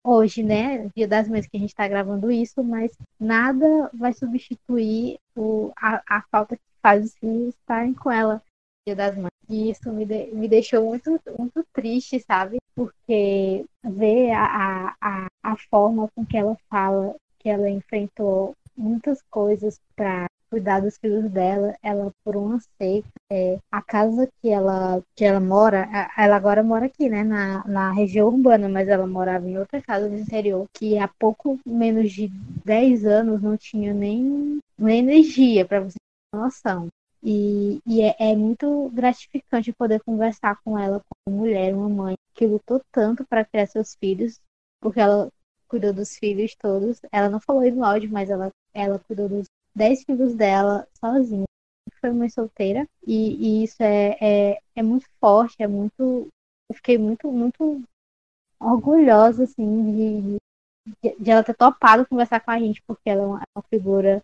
[0.05, 0.89] hoje, né?
[0.95, 6.01] Dia das Mães que a gente está gravando isso, mas nada vai substituir o, a,
[6.07, 8.41] a falta que faz os filhos estarem com ela
[8.85, 9.31] Dia das Mães.
[9.49, 12.57] E isso me, de, me deixou muito, muito triste, sabe?
[12.75, 19.79] Porque ver a, a, a forma com que ela fala que ela enfrentou muitas coisas
[19.95, 25.25] para cuidar dos filhos dela, ela por uma seca, é, a casa que ela que
[25.25, 29.57] ela mora, ela agora mora aqui, né, na, na região urbana, mas ela morava em
[29.57, 32.27] outra casa no interior, que há pouco menos de
[32.63, 35.97] 10 anos não tinha nem, nem energia, para você
[36.31, 36.87] ter noção.
[37.23, 42.45] E, e é, é, muito gratificante poder conversar com ela como mulher, uma mãe que
[42.45, 44.41] lutou tanto para criar seus filhos,
[44.81, 45.31] porque ela
[45.69, 46.99] cuidou dos filhos todos.
[47.11, 51.45] Ela não falou no áudio, mas ela, ela cuidou dos dez filhos dela sozinha.
[52.01, 52.85] Foi mãe solteira.
[53.07, 56.27] E, e isso é, é, é muito forte, é muito.
[56.69, 57.81] Eu fiquei muito, muito
[58.59, 60.37] orgulhosa, assim, de,
[61.19, 64.23] de, ela ter topado conversar com a gente, porque ela é uma, é uma figura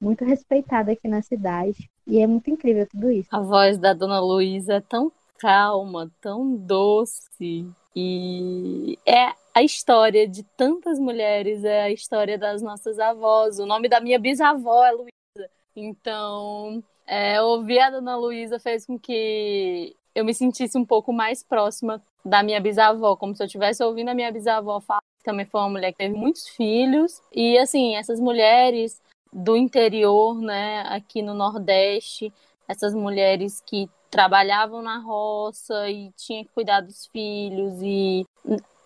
[0.00, 1.90] muito respeitada aqui na cidade.
[2.06, 3.28] E é muito incrível tudo isso.
[3.30, 7.66] A voz da dona Luísa é tão calma, tão doce.
[7.94, 13.58] E é a história de tantas mulheres, é a história das nossas avós.
[13.58, 15.50] O nome da minha bisavó é Luísa.
[15.74, 21.42] Então, é, ouvir a dona Luísa fez com que eu me sentisse um pouco mais
[21.42, 25.00] próxima da minha bisavó, como se eu estivesse ouvindo a minha bisavó falar.
[25.24, 27.20] Também foi uma mulher que teve muitos filhos.
[27.34, 29.00] E, assim, essas mulheres
[29.32, 32.32] do interior, né, aqui no Nordeste,
[32.66, 38.26] essas mulheres que trabalhavam na roça e tinham que cuidar dos filhos e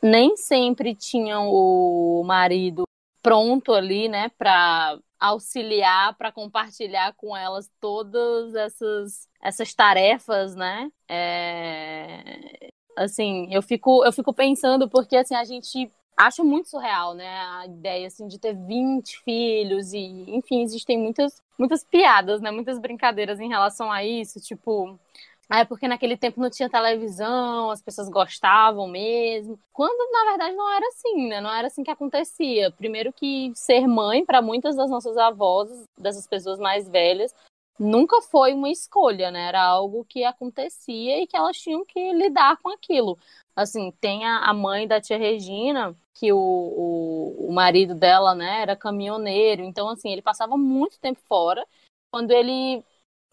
[0.02, 2.84] nem sempre tinham o marido
[3.22, 10.90] pronto ali, né, para auxiliar, para compartilhar com elas todas essas essas tarefas, né?
[11.08, 12.70] É...
[12.96, 17.28] Assim, eu fico eu fico pensando porque assim a gente acho muito surreal, né?
[17.28, 19.98] A ideia assim de ter 20 filhos e,
[20.28, 22.50] enfim, existem muitas muitas piadas, né?
[22.50, 24.98] Muitas brincadeiras em relação a isso, tipo,
[25.48, 29.58] ah, é porque naquele tempo não tinha televisão, as pessoas gostavam mesmo.
[29.72, 31.40] Quando na verdade não era assim, né?
[31.40, 32.70] Não era assim que acontecia.
[32.72, 37.34] Primeiro que ser mãe para muitas das nossas avós, dessas pessoas mais velhas,
[37.78, 39.48] nunca foi uma escolha, né?
[39.48, 43.18] Era algo que acontecia e que elas tinham que lidar com aquilo.
[43.54, 48.62] Assim, tem a, a mãe da tia Regina, que o, o, o marido dela, né,
[48.62, 49.62] era caminhoneiro.
[49.62, 51.66] Então, assim, ele passava muito tempo fora.
[52.12, 52.84] Quando ele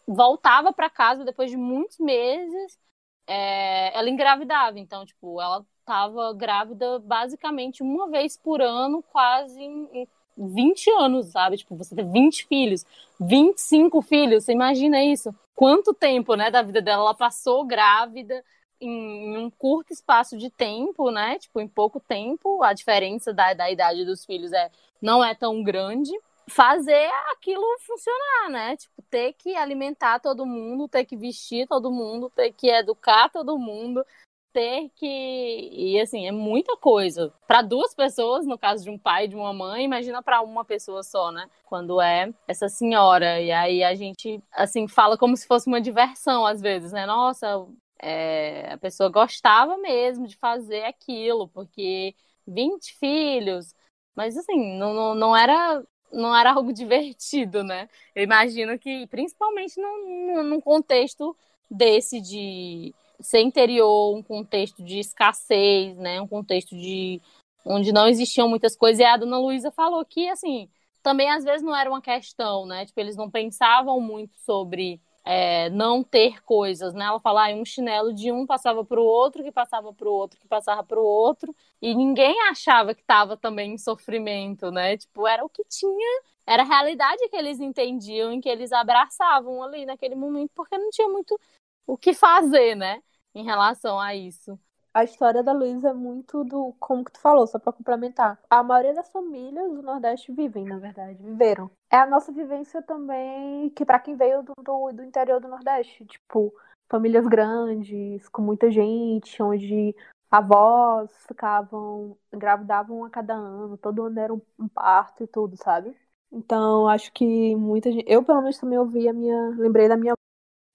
[0.08, 2.80] voltava para casa depois de muitos meses,
[3.28, 4.80] é, ela engravidava.
[4.80, 11.58] Então, tipo, ela estava grávida basicamente uma vez por ano, quase em, 20 anos, sabe?
[11.58, 12.86] Tipo, você ter 20 filhos,
[13.20, 15.34] 25 filhos, você imagina isso?
[15.54, 18.44] Quanto tempo, né, da vida dela ela passou grávida
[18.82, 21.38] em um curto espaço de tempo, né?
[21.40, 24.70] Tipo, em pouco tempo, a diferença da, da idade dos filhos é
[25.02, 26.12] não é tão grande
[26.50, 28.76] fazer aquilo funcionar, né?
[28.78, 33.58] Tipo, ter que alimentar todo mundo, ter que vestir todo mundo, ter que educar todo
[33.58, 34.06] mundo,
[34.54, 35.70] ter que.
[35.72, 37.34] E assim, é muita coisa.
[37.48, 40.66] Para duas pessoas, no caso de um pai e de uma mãe, imagina para uma
[40.66, 41.50] pessoa só, né?
[41.66, 43.40] Quando é essa senhora.
[43.42, 47.06] E aí a gente, assim, fala como se fosse uma diversão às vezes, né?
[47.06, 47.66] Nossa,
[48.02, 48.74] é...
[48.74, 52.16] a pessoa gostava mesmo de fazer aquilo, porque
[52.48, 53.76] 20 filhos.
[54.16, 57.90] Mas assim, não, não, não era não era algo divertido, né?
[58.16, 61.36] Eu imagino que, principalmente num, num contexto
[61.70, 66.22] desse de ser interior, um contexto de escassez, né?
[66.22, 67.22] Um contexto de
[67.66, 69.00] onde não existiam muitas coisas.
[69.00, 70.68] E a dona Luísa falou que, assim,
[71.02, 72.86] também às vezes não era uma questão, né?
[72.86, 77.06] Tipo, eles não pensavam muito sobre é, não ter coisas, né?
[77.06, 80.12] Ela fala, ah, um chinelo de um passava para o outro, que passava para o
[80.12, 84.98] outro, que passava para o outro, e ninguém achava que estava também em sofrimento, né?
[84.98, 89.64] Tipo, era o que tinha, era a realidade que eles entendiam e que eles abraçavam
[89.64, 91.40] ali naquele momento, porque não tinha muito
[91.88, 93.02] o que fazer, né?
[93.36, 94.60] Em relação a isso
[94.94, 98.40] a história da Luísa é muito do, como que tu falou, só para complementar.
[98.50, 101.70] A maioria das famílias do Nordeste vivem, na verdade, viveram.
[101.90, 106.06] É a nossa vivência também, que para quem veio do, do, do, interior do Nordeste,
[106.06, 106.54] tipo,
[106.90, 109.96] famílias grandes, com muita gente, onde
[110.30, 115.96] avós ficavam, engravidavam a cada ano, todo ano era um, parto e tudo, sabe?
[116.32, 118.06] Então, acho que muita gente.
[118.08, 119.50] Eu, pelo menos, também ouvi a minha.
[119.58, 120.14] Lembrei da minha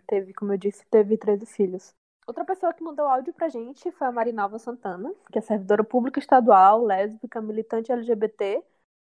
[0.06, 1.94] teve, como eu disse, teve 13 filhos.
[2.26, 6.18] Outra pessoa que mandou áudio pra gente foi a Marinalva Santana, que é servidora pública
[6.18, 8.64] estadual, lésbica, militante LGBT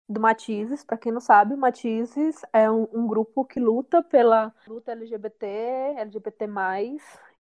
[0.07, 0.85] do Matizes.
[0.85, 5.45] Para quem não sabe, o Matizes é um, um, grupo que luta pela luta LGBT,
[5.97, 6.47] LGBT+,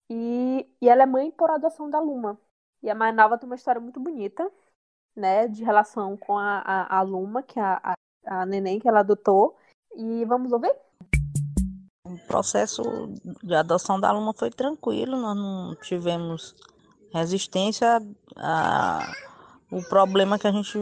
[0.08, 2.38] e, e ela é mãe por adoção da Luma.
[2.80, 4.48] E a Marinalva tem uma história muito bonita,
[5.16, 8.88] né, de relação com a, a, a Luma, que é a, a, a neném que
[8.88, 9.56] ela adotou.
[9.96, 10.74] E vamos ouvir?
[12.14, 13.10] O processo
[13.42, 16.54] de adoção da Luma foi tranquilo, nós não tivemos
[17.12, 18.00] resistência.
[18.36, 19.12] A...
[19.70, 20.78] O problema que a gente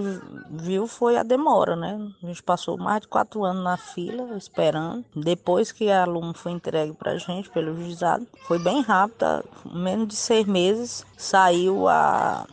[0.50, 1.98] viu foi a demora, né?
[2.22, 5.02] A gente passou mais de quatro anos na fila esperando.
[5.16, 10.08] Depois que a Luma foi entregue para a gente pelo juizado, foi bem rápida, menos
[10.08, 12.46] de seis meses saiu a,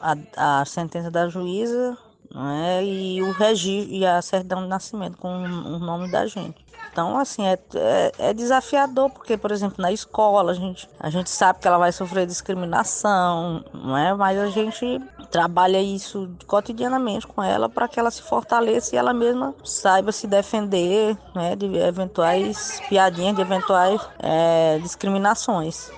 [0.00, 1.98] a, a sentença da juíza
[2.34, 2.84] né?
[2.84, 6.64] e o registro e a certidão de nascimento com o nome da gente.
[6.92, 11.30] Então, assim, é, é, é, desafiador, porque, por exemplo, na escola, a gente, a gente
[11.30, 13.64] sabe que ela vai sofrer discriminação,
[13.96, 14.12] é?
[14.14, 19.14] Mas a gente trabalha isso cotidianamente com ela para que ela se fortaleça e ela
[19.14, 25.92] mesma saiba se defender né, de eventuais piadinhas, de eventuais é, discriminações.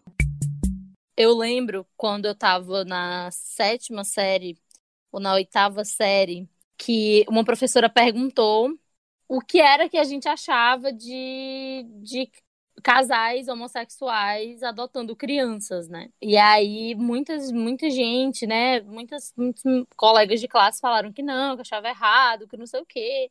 [1.16, 4.58] Eu lembro quando eu estava na sétima série
[5.12, 8.70] ou na oitava série que uma professora perguntou
[9.28, 12.30] o que era que a gente achava de, de
[12.82, 16.10] casais homossexuais adotando crianças, né?
[16.20, 19.62] E aí muitas muita gente, né, muitas muitos
[19.96, 23.30] colegas de classe falaram que não, que achava errado, que não sei o quê.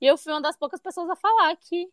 [0.00, 1.88] E eu fui uma das poucas pessoas a falar que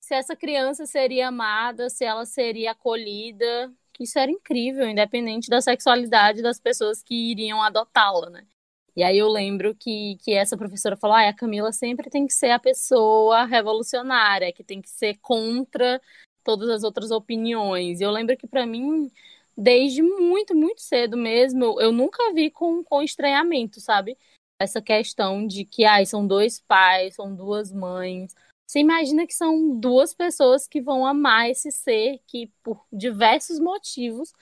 [0.00, 5.60] se essa criança seria amada, se ela seria acolhida, que isso era incrível, independente da
[5.60, 8.46] sexualidade das pessoas que iriam adotá-la, né?
[8.96, 12.32] E aí eu lembro que, que essa professora falou: ah, a Camila sempre tem que
[12.32, 16.00] ser a pessoa revolucionária, que tem que ser contra
[16.44, 18.00] todas as outras opiniões.
[18.00, 19.10] E eu lembro que para mim,
[19.56, 24.16] desde muito, muito cedo mesmo, eu nunca vi com, com estranhamento, sabe?
[24.60, 28.34] Essa questão de que ah, são dois pais, são duas mães.
[28.66, 34.32] Você imagina que são duas pessoas que vão amar esse ser que, por diversos motivos,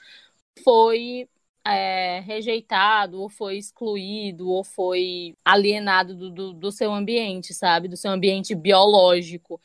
[0.63, 1.29] foi
[1.65, 7.89] é, rejeitado, ou foi excluído, ou foi alienado do, do, do seu ambiente, sabe?
[7.89, 9.61] Do seu ambiente biológico.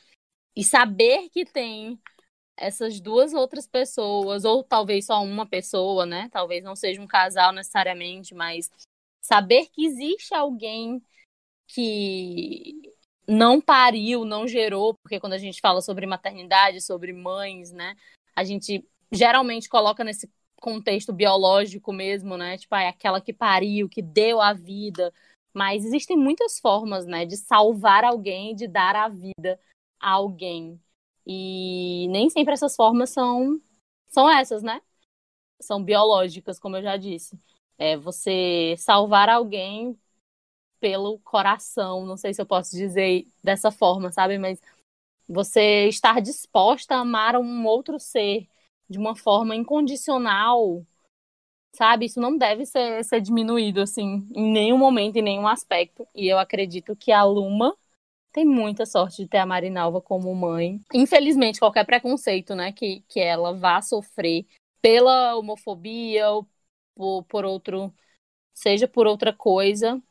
[0.56, 1.98] E saber que tem
[2.56, 6.28] essas duas outras pessoas, ou talvez só uma pessoa, né?
[6.32, 8.70] Talvez não seja um casal necessariamente, mas
[9.20, 11.00] saber que existe alguém
[11.68, 12.74] que
[13.28, 17.94] não pariu, não gerou, porque quando a gente fala sobre maternidade, sobre mães, né?
[18.34, 20.30] A gente geralmente coloca nesse
[20.60, 22.58] contexto biológico mesmo, né?
[22.58, 25.12] Tipo, é aquela que pariu, que deu a vida.
[25.54, 29.58] Mas existem muitas formas, né, de salvar alguém, de dar a vida
[30.00, 30.80] a alguém.
[31.26, 33.60] E nem sempre essas formas são
[34.08, 34.80] são essas, né?
[35.60, 37.38] São biológicas, como eu já disse.
[37.78, 39.98] É você salvar alguém
[40.80, 44.38] pelo coração, não sei se eu posso dizer dessa forma, sabe?
[44.38, 44.60] Mas
[45.28, 48.48] você estar disposta a amar um outro ser
[48.88, 50.84] de uma forma incondicional,
[51.72, 52.06] sabe?
[52.06, 56.06] Isso não deve ser, ser diminuído, assim, em nenhum momento, em nenhum aspecto.
[56.14, 57.76] E eu acredito que a Luma
[58.32, 60.80] tem muita sorte de ter a Marinalva como mãe.
[60.94, 64.46] Infelizmente, qualquer preconceito, né, que, que ela vá sofrer
[64.80, 66.46] pela homofobia ou
[66.94, 67.92] por, por outro,
[68.54, 70.02] seja por outra coisa,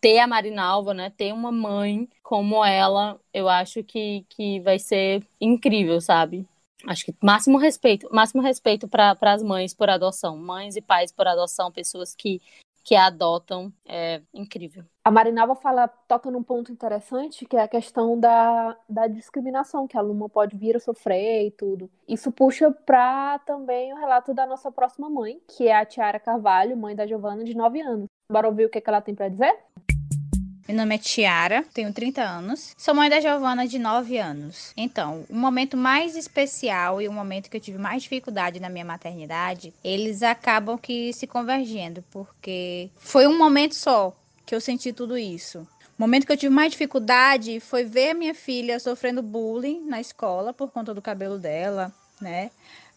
[0.00, 5.26] ter a Marinalva, né, ter uma mãe como ela, eu acho que, que vai ser
[5.40, 6.46] incrível, sabe?
[6.86, 11.26] Acho que máximo respeito, máximo respeito para as mães por adoção, mães e pais por
[11.26, 12.40] adoção, pessoas que
[12.82, 14.84] que adotam, é incrível.
[15.04, 19.96] A Marinalva fala, toca num ponto interessante, que é a questão da, da discriminação que
[19.96, 21.90] a Luma pode vir a sofrer e tudo.
[22.08, 26.76] Isso puxa para também o relato da nossa próxima mãe, que é a Tiara Carvalho,
[26.76, 28.06] mãe da Giovana, de 9 anos.
[28.30, 29.56] Bora ouvir o que, que ela tem para dizer?
[30.70, 32.76] Meu nome é Tiara, tenho 30 anos.
[32.78, 34.72] Sou mãe da Giovana de 9 anos.
[34.76, 38.84] Então, o momento mais especial e o momento que eu tive mais dificuldade na minha
[38.84, 44.16] maternidade, eles acabam que se convergendo, porque foi um momento só
[44.46, 45.58] que eu senti tudo isso.
[45.58, 45.66] O
[45.98, 50.70] momento que eu tive mais dificuldade foi ver minha filha sofrendo bullying na escola por
[50.70, 52.52] conta do cabelo dela, né?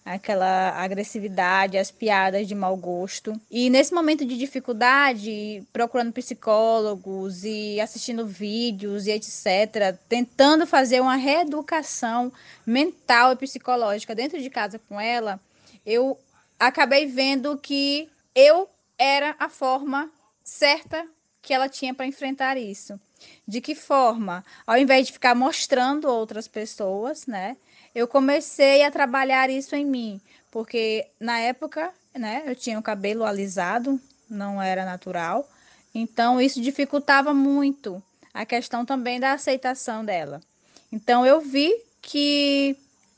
[0.05, 3.33] Aquela agressividade, as piadas de mau gosto.
[3.49, 11.15] E nesse momento de dificuldade, procurando psicólogos e assistindo vídeos e etc, tentando fazer uma
[11.15, 12.31] reeducação
[12.65, 15.39] mental e psicológica dentro de casa com ela,
[15.85, 16.17] eu
[16.59, 20.09] acabei vendo que eu era a forma
[20.43, 21.07] certa
[21.41, 22.99] que ela tinha para enfrentar isso.
[23.47, 24.43] De que forma?
[24.65, 27.57] Ao invés de ficar mostrando outras pessoas, né?
[27.93, 30.21] Eu comecei a trabalhar isso em mim,
[30.51, 35.47] porque na época, né, eu tinha o cabelo alisado, não era natural.
[35.93, 38.01] Então isso dificultava muito
[38.33, 40.41] a questão também da aceitação dela.
[40.91, 41.71] Então eu vi
[42.01, 42.75] que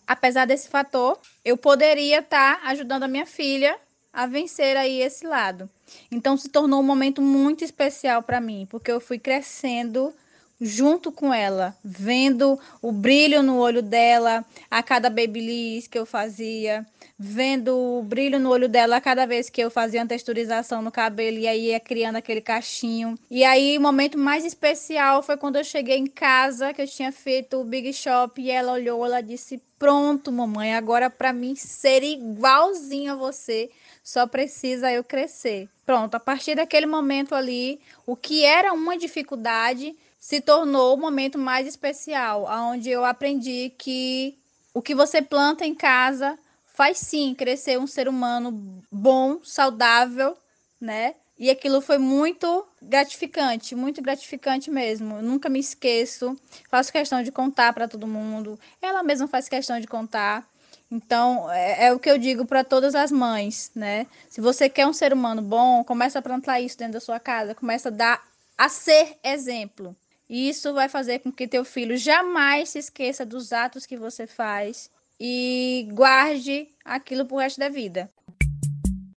[0.07, 3.78] apesar desse fator, eu poderia estar tá ajudando a minha filha
[4.13, 5.69] a vencer aí esse lado.
[6.11, 10.13] Então se tornou um momento muito especial para mim, porque eu fui crescendo
[10.60, 16.86] junto com ela, vendo o brilho no olho dela a cada babyliss que eu fazia,
[17.18, 20.91] vendo o brilho no olho dela a cada vez que eu fazia uma texturização no
[20.91, 23.18] cabelo e aí ia criando aquele cachinho.
[23.30, 27.12] E aí o momento mais especial foi quando eu cheguei em casa, que eu tinha
[27.12, 32.03] feito o Big Shop e ela olhou, ela disse: "Pronto, mamãe, agora para mim ser
[32.03, 33.70] igualzinho a você,
[34.03, 35.70] só precisa eu crescer".
[35.86, 39.95] Pronto, a partir daquele momento ali, o que era uma dificuldade
[40.26, 44.36] se tornou o momento mais especial, onde eu aprendi que
[44.73, 50.36] o que você planta em casa faz sim crescer um ser humano bom, saudável,
[50.82, 51.13] né?
[51.38, 55.17] E aquilo foi muito gratificante, muito gratificante mesmo.
[55.17, 56.36] Eu nunca me esqueço.
[56.71, 58.59] Faço questão de contar para todo mundo.
[58.82, 60.43] Ela mesma faz questão de contar.
[60.89, 64.07] Então, é, é o que eu digo para todas as mães, né?
[64.28, 67.53] Se você quer um ser humano bom, começa a plantar isso dentro da sua casa,
[67.53, 69.95] começa a dar a ser exemplo.
[70.30, 74.89] Isso vai fazer com que teu filho jamais se esqueça dos atos que você faz
[75.19, 78.11] e guarde aquilo pro resto da vida.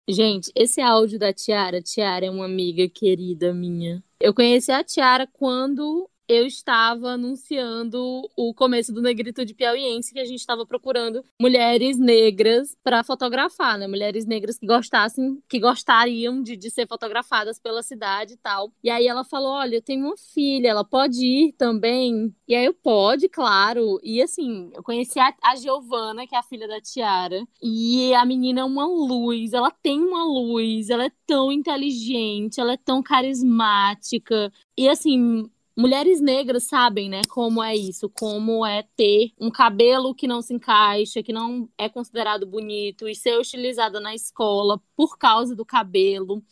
[0.08, 4.02] Gente, esse áudio da Tiara, Tiara é uma amiga querida minha.
[4.20, 10.24] Eu conheci a Tiara quando eu estava anunciando o começo do Negritude Piauiense, que a
[10.24, 13.86] gente estava procurando mulheres negras para fotografar, né?
[13.86, 18.72] Mulheres negras que gostassem, que gostariam de, de ser fotografadas pela cidade e tal.
[18.82, 22.34] E aí ela falou: Olha, eu tenho uma filha, ela pode ir também.
[22.48, 23.98] E aí eu pode, claro.
[24.02, 27.46] E assim, eu conheci a, a Giovana, que é a filha da Tiara.
[27.62, 32.72] E a menina é uma luz, ela tem uma luz, ela é tão inteligente, ela
[32.72, 34.52] é tão carismática.
[34.76, 40.26] E assim, mulheres negras sabem, né, como é isso, como é ter um cabelo que
[40.26, 45.54] não se encaixa, que não é considerado bonito e ser utilizada na escola por causa
[45.54, 46.42] do cabelo.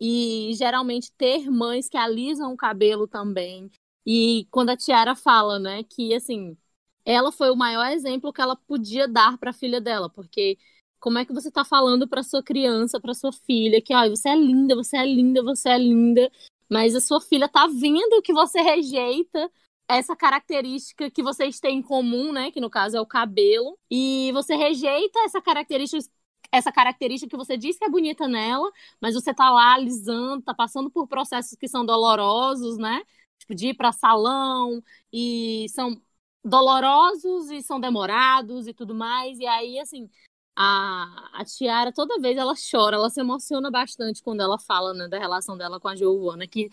[0.00, 3.70] E geralmente ter mães que alisam o cabelo também.
[4.04, 6.56] E quando a Tiara fala, né, que assim,
[7.04, 10.58] ela foi o maior exemplo que ela podia dar para a filha dela, porque
[11.00, 14.28] como é que você está falando para sua criança, para sua filha, que ó, você
[14.30, 16.30] é linda, você é linda, você é linda,
[16.70, 19.50] mas a sua filha tá vendo que você rejeita
[19.88, 22.50] essa característica que vocês têm em comum, né?
[22.50, 23.78] Que no caso é o cabelo.
[23.90, 26.10] E você rejeita essa característica,
[26.52, 30.54] essa característica que você diz que é bonita nela, mas você tá lá alisando, tá
[30.54, 33.02] passando por processos que são dolorosos, né?
[33.38, 36.00] Tipo, de ir pra salão e são
[36.44, 39.38] dolorosos e são demorados e tudo mais.
[39.38, 40.08] E aí, assim,
[40.56, 45.06] a, a Tiara, toda vez ela chora, ela se emociona bastante quando ela fala né,
[45.06, 46.70] da relação dela com a Giovana, que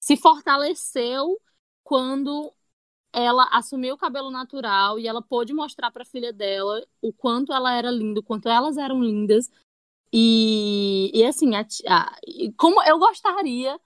[0.00, 1.40] se fortaleceu
[1.82, 2.52] quando
[3.12, 7.52] ela assumiu o cabelo natural e ela pôde mostrar para a filha dela o quanto
[7.52, 9.50] ela era linda, o quanto elas eram lindas.
[10.12, 12.16] E, e assim, a, a,
[12.56, 13.80] como eu gostaria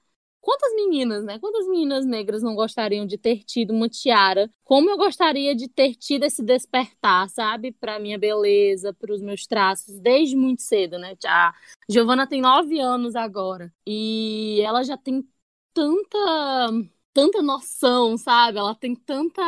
[0.49, 1.39] Quantas meninas, né?
[1.39, 4.51] Quantas meninas negras não gostariam de ter tido uma tiara?
[4.65, 7.71] Como eu gostaria de ter tido esse despertar, sabe?
[7.71, 11.15] Para minha beleza, para os meus traços, desde muito cedo, né?
[11.27, 11.53] A
[11.87, 15.23] Giovana tem nove anos agora e ela já tem
[15.75, 16.19] tanta,
[17.13, 18.57] tanta noção, sabe?
[18.57, 19.43] Ela tem tanta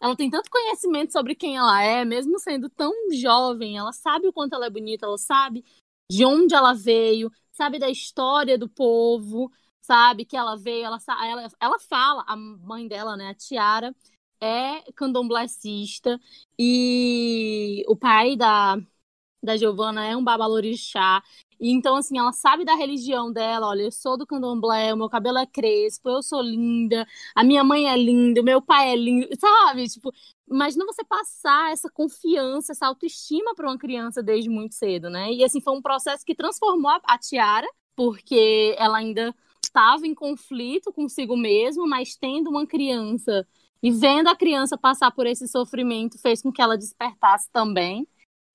[0.00, 4.32] ela tem tanto conhecimento sobre quem ela é, mesmo sendo tão jovem, ela sabe o
[4.32, 5.64] quanto ela é bonita, ela sabe
[6.08, 9.50] de onde ela veio, sabe da história do povo,
[9.82, 10.24] sabe?
[10.24, 13.94] Que ela veio, ela, ela, ela fala, a mãe dela, né, a Tiara,
[14.40, 16.18] é candomblessista
[16.58, 18.76] e o pai da,
[19.42, 21.22] da Giovana é um babalorixá.
[21.60, 23.68] E então, assim, ela sabe da religião dela.
[23.68, 27.62] Olha, eu sou do candomblé, o meu cabelo é crespo, eu sou linda, a minha
[27.64, 29.88] mãe é linda, o meu pai é lindo, sabe?
[29.88, 30.12] Tipo,
[30.48, 35.32] imagina você passar essa confiança, essa autoestima para uma criança desde muito cedo, né?
[35.32, 39.34] E, assim, foi um processo que transformou a, a Tiara, porque ela ainda
[39.72, 43.46] estava em conflito consigo mesmo, mas tendo uma criança
[43.82, 48.06] e vendo a criança passar por esse sofrimento fez com que ela despertasse também.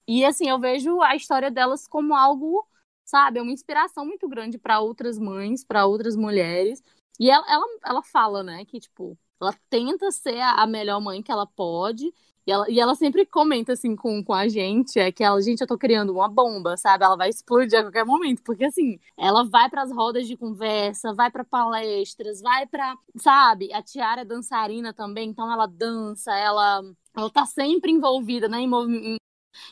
[0.07, 2.65] E assim, eu vejo a história delas como algo,
[3.03, 6.81] sabe, é uma inspiração muito grande para outras mães, para outras mulheres.
[7.19, 11.31] E ela, ela, ela fala, né, que tipo, ela tenta ser a melhor mãe que
[11.31, 12.13] ela pode.
[12.47, 15.59] E ela, e ela sempre comenta assim com, com a gente, é que ela, gente,
[15.61, 17.03] eu tô criando uma bomba, sabe?
[17.03, 21.13] Ela vai explodir a qualquer momento, porque assim, ela vai para as rodas de conversa,
[21.13, 23.73] vai para palestras, vai para, sabe?
[23.73, 26.81] A Tiara é dançarina também, então ela dança, ela
[27.15, 29.17] ela tá sempre envolvida, né, em, em,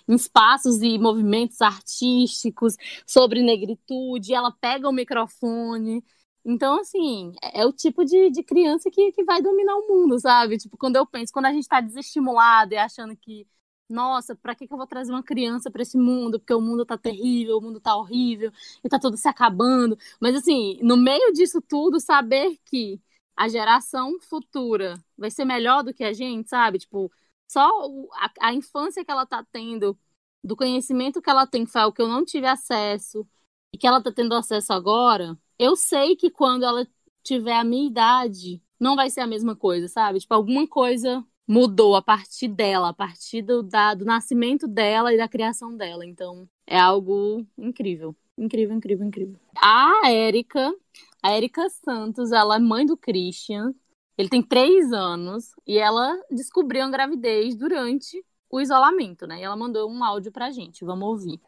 [0.08, 2.76] em espaços e movimentos artísticos
[3.08, 6.04] sobre negritude, ela pega o microfone,
[6.46, 10.20] então, assim, é, é o tipo de, de criança que, que vai dominar o mundo,
[10.20, 10.58] sabe?
[10.58, 13.48] Tipo, quando eu penso, quando a gente tá desestimulado e achando que,
[13.90, 16.40] nossa, pra que, que eu vou trazer uma criança para esse mundo?
[16.40, 18.52] Porque o mundo tá terrível, o mundo tá horrível,
[18.84, 19.98] e tá tudo se acabando.
[20.22, 23.02] Mas, assim, no meio disso tudo, saber que
[23.36, 26.78] a geração futura vai ser melhor do que a gente, sabe?
[26.80, 27.12] Tipo,
[27.48, 27.68] só
[28.14, 29.98] a, a infância que ela tá tendo,
[30.44, 33.28] do conhecimento que ela tem, que foi o que eu não tive acesso,
[33.74, 36.88] e que ela tá tendo acesso agora eu sei que quando ela
[37.24, 40.20] tiver a minha idade, não vai ser a mesma coisa, sabe?
[40.20, 45.18] Tipo, alguma coisa mudou a partir dela, a partir do, da, do nascimento dela e
[45.18, 46.06] da criação dela.
[46.06, 48.16] Então, é algo incrível.
[48.38, 49.40] Incrível, incrível, incrível.
[49.56, 50.74] A Érica,
[51.22, 53.74] a Érica Santos, ela é mãe do Christian.
[54.18, 59.40] Ele tem três anos e ela descobriu a gravidez durante o isolamento, né?
[59.40, 60.86] E ela mandou um áudio pra gente.
[60.86, 61.40] Vamos ouvir.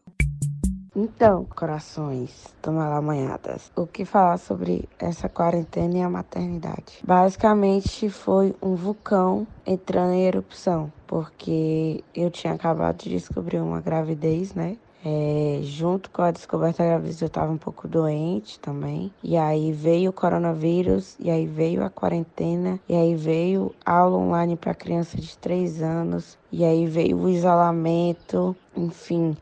[0.99, 7.03] Então, corações amanhadas, o que falar sobre essa quarentena e a maternidade?
[7.03, 14.55] Basicamente foi um vulcão entrando em erupção, porque eu tinha acabado de descobrir uma gravidez,
[14.55, 14.75] né?
[15.05, 19.13] É, junto com a descoberta da gravidez eu estava um pouco doente também.
[19.23, 24.55] E aí veio o coronavírus, e aí veio a quarentena, e aí veio aula online
[24.55, 29.37] para criança de 3 anos, e aí veio o isolamento, enfim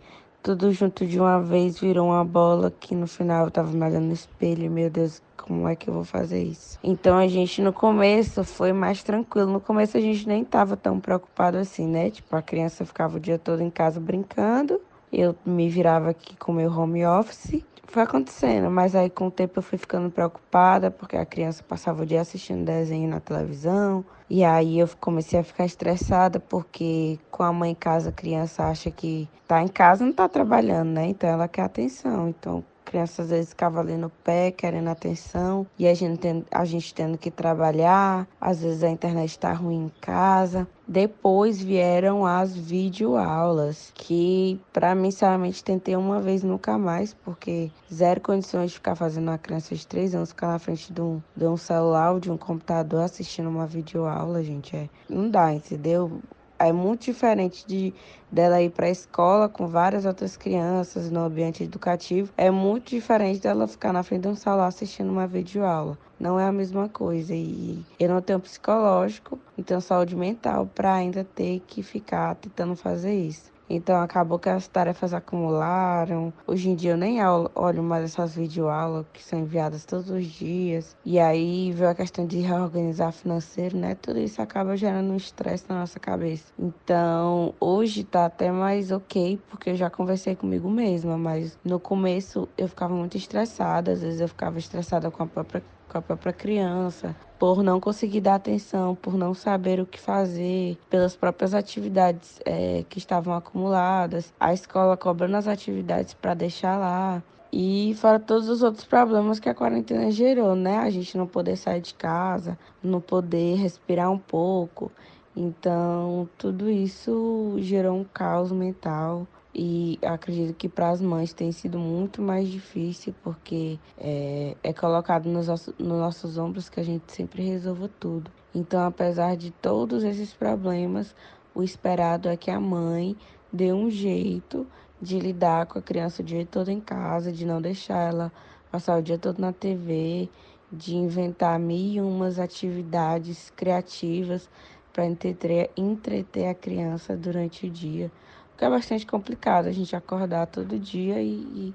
[0.45, 4.05] tudo junto de uma vez virou uma bola que no final eu tava me olhando
[4.05, 6.77] no espelho, meu Deus, como é que eu vou fazer isso?
[6.83, 9.51] Então a gente no começo foi mais tranquilo.
[9.51, 12.11] No começo a gente nem tava tão preocupado assim, né?
[12.11, 14.79] Tipo, a criança ficava o dia todo em casa brincando.
[15.11, 19.59] Eu me virava aqui com meu home office foi acontecendo, mas aí com o tempo
[19.59, 24.43] eu fui ficando preocupada, porque a criança passava o dia assistindo desenho na televisão, e
[24.43, 28.89] aí eu comecei a ficar estressada, porque com a mãe em casa a criança acha
[28.91, 31.07] que tá em casa não tá trabalhando, né?
[31.07, 32.29] Então ela quer atenção.
[32.29, 36.63] Então criança às vezes ficava ali no pé, querendo atenção, e a gente, tendo, a
[36.63, 40.67] gente tendo que trabalhar, às vezes a internet está ruim em casa.
[40.87, 48.21] Depois vieram as videoaulas, que para mim, sinceramente, tentei uma vez nunca mais, porque zero
[48.21, 51.47] condições de ficar fazendo uma criança de 3 anos ficar na frente de um, de
[51.47, 54.75] um celular ou de um computador assistindo uma videoaula, gente.
[54.75, 56.21] É, não dá, entendeu?
[56.59, 57.93] É muito diferente de
[58.31, 62.33] dela ir para a escola com várias outras crianças no ambiente educativo.
[62.37, 65.97] É muito diferente dela ficar na frente de um celular assistindo uma videoaula.
[66.19, 67.33] Não é a mesma coisa.
[67.33, 73.13] E eu não tenho psicológico, então saúde mental para ainda ter que ficar tentando fazer
[73.13, 73.54] isso.
[73.69, 76.33] Então acabou que as tarefas acumularam.
[76.45, 77.19] Hoje em dia eu nem
[77.55, 80.95] olho mais essas videoaulas que são enviadas todos os dias.
[81.05, 83.95] E aí veio a questão de reorganizar financeiro, né?
[83.95, 86.53] Tudo isso acaba gerando um estresse na nossa cabeça.
[86.57, 92.47] Então hoje tá até mais ok, porque eu já conversei comigo mesma, mas no começo
[92.57, 96.33] eu ficava muito estressada, às vezes eu ficava estressada com a própria com a própria
[96.33, 102.39] criança, por não conseguir dar atenção, por não saber o que fazer, pelas próprias atividades
[102.45, 107.21] é, que estavam acumuladas, a escola cobrando as atividades para deixar lá.
[107.51, 110.77] E fora todos os outros problemas que a quarentena gerou, né?
[110.79, 114.91] A gente não poder sair de casa, não poder respirar um pouco.
[115.35, 119.25] Então, tudo isso gerou um caos mental
[119.57, 125.29] e acredito que para as mães tem sido muito mais difícil, porque é, é colocado
[125.29, 128.29] nos, nos nossos ombros que a gente sempre resolva tudo.
[128.53, 131.15] Então, apesar de todos esses problemas,
[131.53, 133.15] o esperado é que a mãe
[133.51, 134.67] dê um jeito
[135.01, 138.33] de lidar com a criança o dia todo em casa, de não deixar ela
[138.69, 140.27] passar o dia todo na TV,
[140.69, 144.49] de inventar mil e umas atividades criativas
[144.91, 148.11] para entreter, entreter a criança durante o dia
[148.57, 151.73] que é bastante complicado a gente acordar todo dia e, e,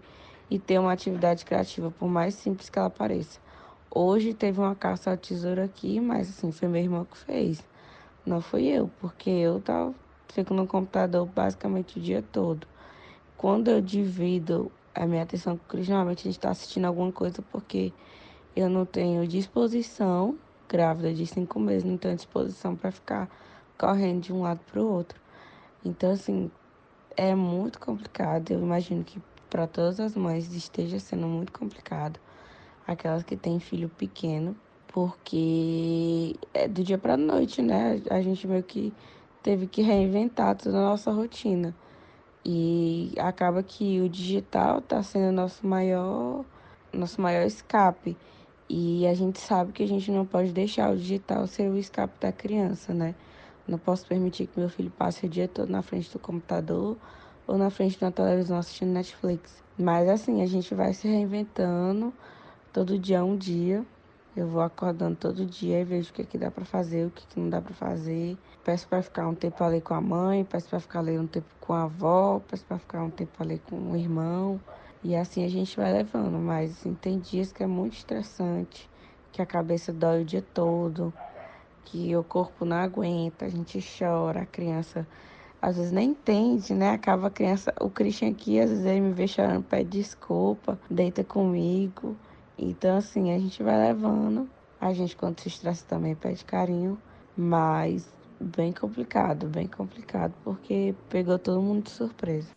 [0.50, 3.38] e, ter uma atividade criativa, por mais simples que ela pareça.
[3.90, 7.62] Hoje teve uma caça ao tesouro aqui, mas assim, foi meu irmão que fez.
[8.24, 9.94] Não fui eu, porque eu tava,
[10.28, 12.66] fico no computador basicamente o dia todo.
[13.36, 17.10] Quando eu divido a minha atenção com o Cris, normalmente a gente está assistindo alguma
[17.10, 17.92] coisa porque
[18.54, 23.28] eu não tenho disposição, grávida de cinco meses, não tenho disposição para ficar
[23.78, 25.18] correndo de um lado para o outro.
[25.84, 26.50] Então, assim,
[27.16, 28.50] é muito complicado.
[28.50, 32.20] Eu imagino que para todas as mães esteja sendo muito complicado.
[32.86, 34.56] Aquelas que têm filho pequeno,
[34.88, 38.02] porque é do dia para noite, né?
[38.10, 38.92] A gente meio que
[39.42, 41.74] teve que reinventar toda a nossa rotina.
[42.44, 46.44] E acaba que o digital está sendo nosso maior,
[46.92, 48.16] nosso maior escape.
[48.68, 52.14] E a gente sabe que a gente não pode deixar o digital ser o escape
[52.20, 53.14] da criança, né?
[53.70, 56.96] Não posso permitir que meu filho passe o dia todo na frente do computador
[57.46, 59.62] ou na frente da televisão assistindo Netflix.
[59.78, 62.12] Mas assim, a gente vai se reinventando
[62.72, 63.84] todo dia é um dia.
[64.36, 67.26] Eu vou acordando todo dia e vejo o que, que dá para fazer, o que,
[67.26, 68.38] que não dá para fazer.
[68.64, 71.48] Peço para ficar um tempo ali com a mãe, peço para ficar ali um tempo
[71.60, 74.60] com a avó, peço para ficar um tempo ali com o irmão.
[75.02, 76.38] E assim a gente vai levando.
[76.38, 78.88] Mas assim, tem dias que é muito estressante,
[79.32, 81.12] que a cabeça dói o dia todo,
[81.84, 85.06] que o corpo não aguenta, a gente chora, a criança
[85.60, 86.90] às vezes nem entende, né?
[86.90, 91.22] Acaba a criança, o Christian aqui, às vezes ele me vê chorando, pede desculpa, deita
[91.22, 92.16] comigo.
[92.58, 94.48] Então, assim, a gente vai levando.
[94.80, 96.98] A gente, quando se estressa, também pede carinho,
[97.36, 98.10] mas
[98.40, 102.48] bem complicado, bem complicado, porque pegou todo mundo de surpresa.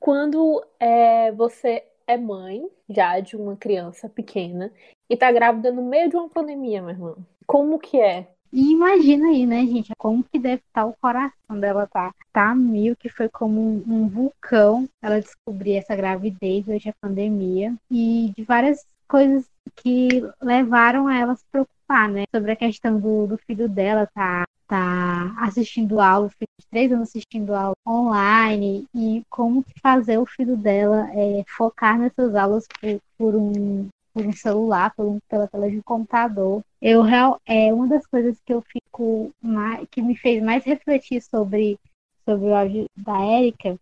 [0.00, 4.72] Quando é, você é mãe já de uma criança pequena
[5.10, 8.28] e tá grávida no meio de uma pandemia, meu irmão, como que é?
[8.52, 12.12] E imagina aí, né, gente, como que deve estar o coração dela, tá?
[12.32, 17.74] Tá mil, que foi como um, um vulcão ela descobrir essa gravidez durante a pandemia.
[17.90, 20.08] E de várias coisas que
[20.40, 22.24] levaram a ela se preocupar, né?
[22.34, 27.08] Sobre a questão do, do filho dela tá, tá assistindo aula, filho de três anos
[27.08, 28.84] assistindo aula online.
[28.92, 34.32] E como fazer o filho dela é, focar nessas aulas por, por um por um
[34.32, 36.62] celular, por um, pela tela de um computador.
[36.80, 37.02] Eu
[37.46, 41.78] é uma das coisas que eu fico mais, que me fez mais refletir sobre
[42.24, 43.78] sobre o áudio da Érica.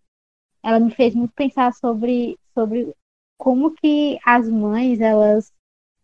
[0.62, 2.94] Ela me fez muito pensar sobre sobre
[3.38, 5.52] como que as mães elas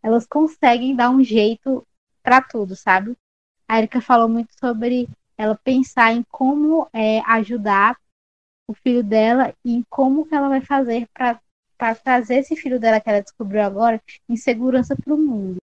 [0.02, 1.86] elas conseguem dar um jeito
[2.22, 3.16] para tudo, sabe?
[3.66, 7.98] A Erika falou muito sobre ela pensar em como é, ajudar
[8.68, 11.40] o filho dela e em como que ela vai fazer para
[11.84, 15.58] para trazer esse filho dela que ela descobriu agora em segurança para o mundo.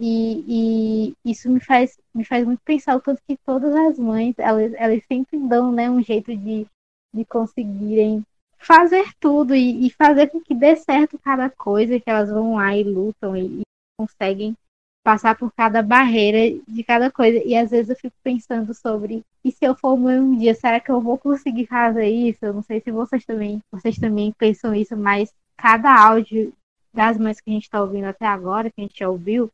[0.00, 4.34] E, e, isso me faz, me faz muito pensar o tanto que todas as mães,
[4.38, 6.66] elas, elas sempre dão né, um jeito de,
[7.14, 8.24] de conseguirem
[8.56, 12.74] fazer tudo e, e fazer com que dê certo cada coisa, que elas vão lá
[12.74, 13.62] e lutam e, e
[14.00, 14.56] conseguem
[15.04, 17.44] passar por cada barreira de cada coisa.
[17.44, 20.80] E às vezes eu fico pensando sobre e se eu for mãe um dia, será
[20.80, 22.38] que eu vou conseguir fazer isso?
[22.42, 26.52] Eu não sei se vocês também, vocês também pensam isso, mas cada áudio
[26.92, 29.50] das mães que a gente está ouvindo até agora, que a gente já ouviu,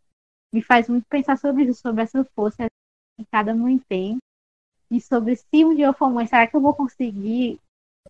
[0.52, 2.66] me faz muito pensar sobre isso, sobre essa força
[3.16, 4.18] que cada mãe tem.
[4.90, 7.60] E sobre se um dia eu for mãe, será que eu vou conseguir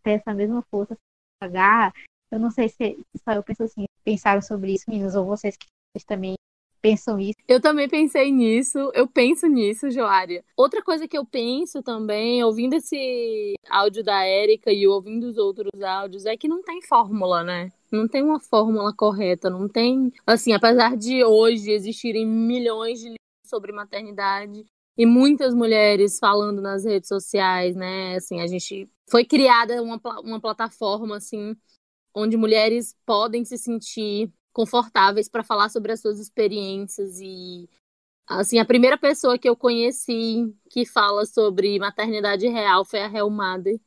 [0.03, 0.97] ter essa mesma força,
[1.41, 1.93] pagar?
[2.31, 5.67] Eu não sei se só eu penso assim, pensaram sobre isso, meninas, ou vocês que
[6.07, 6.35] também
[6.81, 7.39] pensam isso.
[7.49, 10.45] Eu também pensei nisso, eu penso nisso, Joária.
[10.57, 15.83] Outra coisa que eu penso também, ouvindo esse áudio da Érica e ouvindo os outros
[15.83, 17.73] áudios, é que não tem fórmula, né?
[17.91, 20.13] Não tem uma fórmula correta, não tem.
[20.27, 24.67] Assim, apesar de hoje existirem milhões de livros sobre maternidade
[24.97, 28.17] e muitas mulheres falando nas redes sociais, né?
[28.17, 31.57] Assim, a gente foi criada uma, uma plataforma assim
[32.15, 37.69] onde mulheres podem se sentir confortáveis para falar sobre as suas experiências e
[38.27, 43.31] assim a primeira pessoa que eu conheci que fala sobre maternidade real foi a Hel
[43.31, 43.81] Mother,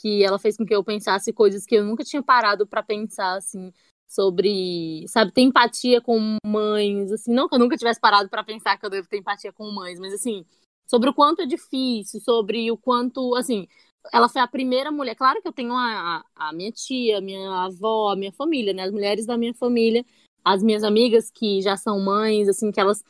[0.00, 3.36] que ela fez com que eu pensasse coisas que eu nunca tinha parado para pensar
[3.36, 3.72] assim
[4.08, 8.76] sobre, sabe, ter empatia com mães, assim, não que eu nunca tivesse parado para pensar
[8.76, 10.44] que eu devo ter empatia com mães, mas assim,
[10.86, 13.68] sobre o quanto é difícil, sobre o quanto, assim,
[14.12, 15.14] ela foi a primeira mulher.
[15.14, 18.82] Claro que eu tenho a, a minha tia, a minha avó, a minha família, né?
[18.84, 20.04] As mulheres da minha família,
[20.44, 23.04] as minhas amigas que já são mães, assim, que elas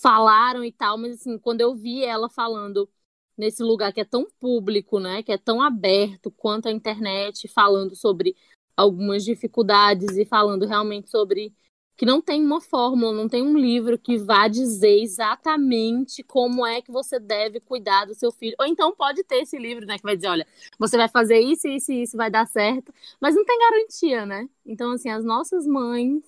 [0.00, 2.88] falaram e tal, mas assim, quando eu vi ela falando
[3.36, 5.22] nesse lugar que é tão público, né?
[5.22, 8.36] Que é tão aberto quanto a internet, falando sobre
[8.76, 11.54] algumas dificuldades e falando realmente sobre
[11.96, 16.82] que não tem uma fórmula, não tem um livro que vá dizer exatamente como é
[16.82, 18.56] que você deve cuidar do seu filho.
[18.58, 20.46] Ou então pode ter esse livro, né, que vai dizer, olha,
[20.78, 24.48] você vai fazer isso, isso e isso vai dar certo, mas não tem garantia, né?
[24.66, 26.22] Então, assim, as nossas mães,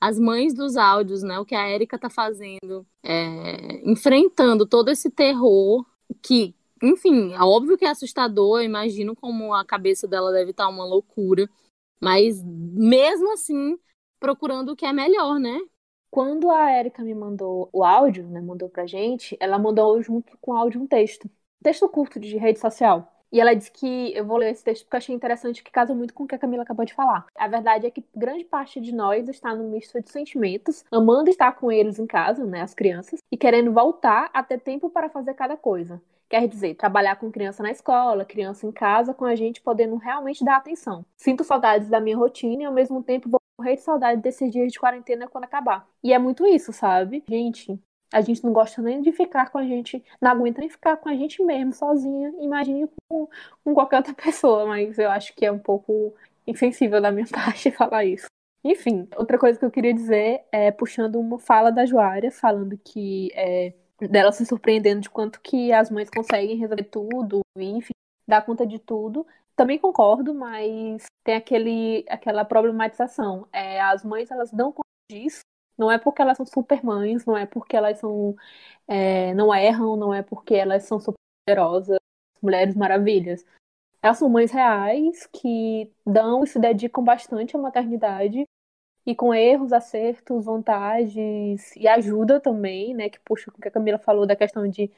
[0.00, 5.10] as mães dos áudios, né, o que a Érica tá fazendo, é, enfrentando todo esse
[5.10, 5.84] terror
[6.22, 10.70] que, enfim, é óbvio que é assustador, imagino como a cabeça dela deve estar tá
[10.70, 11.48] uma loucura,
[12.00, 13.78] mas mesmo assim
[14.18, 15.58] procurando o que é melhor, né?
[16.10, 20.52] Quando a Erika me mandou o áudio, né, mandou pra gente, ela mandou junto com
[20.52, 21.30] o áudio um texto.
[21.62, 23.19] Texto curto de rede social.
[23.32, 26.12] E ela disse que, eu vou ler esse texto porque achei interessante, que casa muito
[26.12, 27.26] com o que a Camila acabou de falar.
[27.36, 31.52] A verdade é que grande parte de nós está no misto de sentimentos, amando estar
[31.52, 35.34] com eles em casa, né, as crianças, e querendo voltar a ter tempo para fazer
[35.34, 36.02] cada coisa.
[36.28, 40.44] Quer dizer, trabalhar com criança na escola, criança em casa, com a gente podendo realmente
[40.44, 41.04] dar atenção.
[41.16, 44.72] Sinto saudades da minha rotina e ao mesmo tempo vou morrer de saudade desses dias
[44.72, 45.86] de quarentena quando acabar.
[46.02, 47.24] E é muito isso, sabe?
[47.28, 47.78] Gente,
[48.12, 51.08] a gente não gosta nem de ficar com a gente, não aguenta nem ficar com
[51.08, 52.32] a gente mesmo, sozinha.
[52.40, 53.28] Imagine com,
[53.64, 56.14] com qualquer outra pessoa, mas eu acho que é um pouco
[56.46, 58.26] insensível da minha parte falar isso.
[58.62, 63.30] Enfim, outra coisa que eu queria dizer é puxando uma fala da Joária, falando que
[63.34, 67.92] é, dela se surpreendendo de quanto que as mães conseguem resolver tudo, enfim,
[68.26, 69.26] dar conta de tudo.
[69.56, 73.46] Também concordo, mas tem aquele, aquela problematização.
[73.52, 75.40] É, as mães elas dão conta disso,
[75.80, 78.36] não é porque elas são super mães, não é porque elas são
[78.86, 81.16] é, não erram, não é porque elas são super
[81.46, 81.98] poderosas,
[82.42, 83.46] mulheres maravilhas.
[84.02, 88.44] Elas são mães reais que dão e se dedicam bastante à maternidade
[89.06, 93.08] e com erros, acertos, vantagens e ajuda também, né?
[93.08, 94.90] Que puxa o que a Camila falou da questão de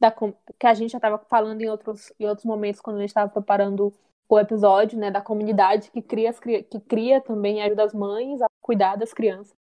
[0.00, 3.10] da, que a gente já estava falando em outros, em outros momentos quando a gente
[3.10, 3.92] estava preparando
[4.28, 5.10] o episódio, né?
[5.10, 9.57] Da comunidade que cria, que cria também ajuda as mães a cuidar das crianças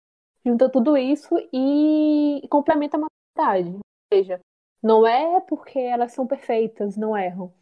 [0.46, 3.76] junta tudo isso e complementa a maternidade.
[3.78, 3.82] Ou
[4.18, 4.40] seja,
[4.84, 7.54] não é porque elas são perfeitas, não erram,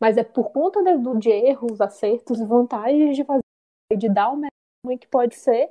[0.00, 3.42] mas é por conta de, de erros, acertos e vantagens de fazer,
[3.96, 5.70] de dar o melhor que pode ser,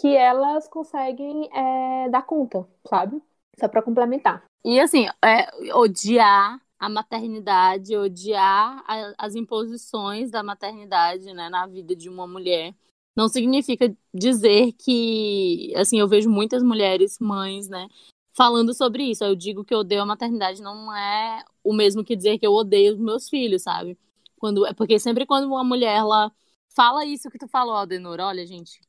[0.00, 3.22] que elas conseguem é, dar conta, sabe?
[3.58, 4.44] Só para complementar.
[4.64, 11.96] E assim, é, odiar a maternidade, odiar a, as imposições da maternidade né, na vida
[11.96, 12.74] de uma mulher
[13.16, 17.88] não significa dizer que, assim, eu vejo muitas mulheres, mães, né,
[18.34, 19.24] falando sobre isso.
[19.24, 22.52] Eu digo que eu odeio a maternidade não é o mesmo que dizer que eu
[22.52, 23.98] odeio os meus filhos, sabe?
[24.38, 26.30] Quando, é porque sempre quando uma mulher ela
[26.74, 28.80] fala isso que tu falou, Aldenor, olha, gente,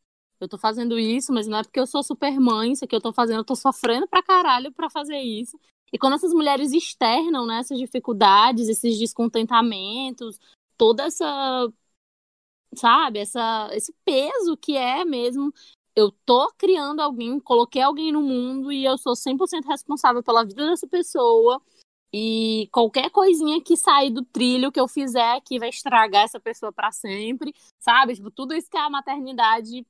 [0.42, 3.02] eu tô fazendo isso, mas não é porque eu sou super mãe, isso que eu
[3.02, 5.58] tô fazendo, eu tô sofrendo pra caralho pra fazer isso.
[5.92, 10.38] E quando essas mulheres externam né, essas dificuldades, esses descontentamentos,
[10.78, 11.72] toda essa
[12.76, 13.20] sabe?
[13.20, 15.54] Essa, esse peso que é mesmo.
[15.96, 20.66] Eu tô criando alguém, coloquei alguém no mundo e eu sou 100% responsável pela vida
[20.70, 21.62] dessa pessoa.
[22.14, 26.72] E qualquer coisinha que sair do trilho que eu fizer aqui vai estragar essa pessoa
[26.72, 28.16] para sempre, sabe?
[28.16, 29.86] Tipo, tudo isso que a maternidade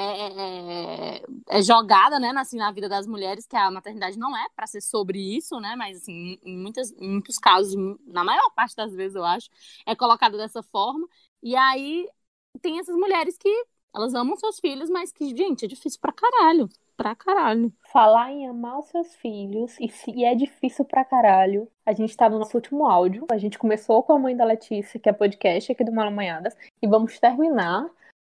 [0.00, 4.36] é, é, é, é, jogada, né, assim, na vida das mulheres, que a maternidade não
[4.36, 5.74] é para ser sobre isso, né?
[5.76, 7.74] Mas assim, em, muitas, em muitos casos,
[8.06, 9.50] na maior parte das vezes, eu acho,
[9.84, 11.04] é colocada dessa forma.
[11.42, 12.08] E aí
[12.62, 13.48] tem essas mulheres que
[13.92, 16.68] elas amam seus filhos, mas que, gente, é difícil pra caralho.
[16.96, 17.72] Pra caralho.
[17.92, 22.28] Falar em amar os seus filhos, e se é difícil pra caralho, a gente tá
[22.28, 23.26] no nosso último áudio.
[23.30, 26.86] A gente começou com a mãe da Letícia, que é podcast aqui do Malamanhadas, e
[26.86, 27.88] vamos terminar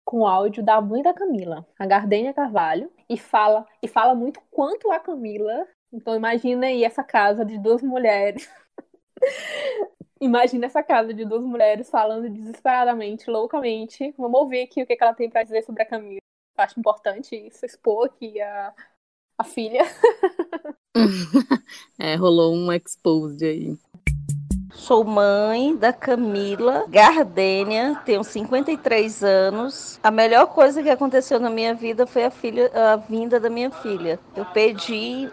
[0.06, 4.40] com o áudio da mãe da Camila, a Gardênia Carvalho, e fala, e fala muito
[4.50, 5.66] quanto a Camila.
[5.92, 8.48] Então imagina aí essa casa de duas mulheres
[10.20, 14.14] Imagina essa casa de duas mulheres falando desesperadamente, loucamente.
[14.16, 16.20] Vamos ouvir aqui o que ela tem para dizer sobre a Camila.
[16.56, 18.74] Acho importante isso, expor aqui a,
[19.38, 19.82] a filha.
[22.00, 23.76] é, rolou um exposed aí.
[24.76, 29.98] Sou mãe da Camila Gardênia, tenho 53 anos.
[30.02, 33.70] A melhor coisa que aconteceu na minha vida foi a filha, a vinda da minha
[33.70, 34.20] filha.
[34.36, 35.30] Eu pedi,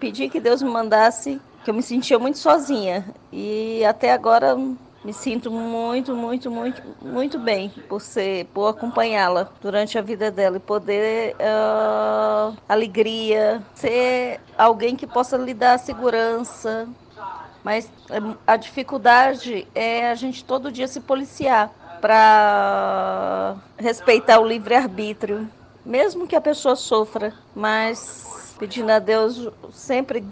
[0.00, 4.56] pedi que Deus me mandasse que eu me sentia muito sozinha e até agora
[5.04, 10.56] me sinto muito, muito, muito, muito bem por ser, por acompanhá-la durante a vida dela
[10.56, 16.88] e poder uh, alegria, ser alguém que possa lhe dar segurança.
[17.62, 17.90] Mas
[18.46, 25.48] a dificuldade é a gente todo dia se policiar para respeitar o livre arbítrio,
[25.84, 30.24] mesmo que a pessoa sofra, mas pedindo a Deus sempre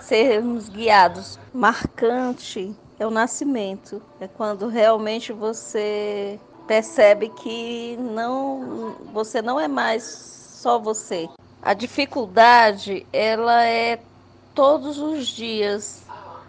[0.00, 1.38] sermos guiados.
[1.52, 10.02] Marcante é o nascimento, é quando realmente você percebe que não você não é mais
[10.02, 11.28] só você.
[11.62, 13.98] A dificuldade, ela é
[14.54, 16.03] todos os dias.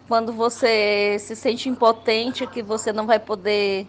[0.07, 3.87] Quando você se sente impotente, que você não vai poder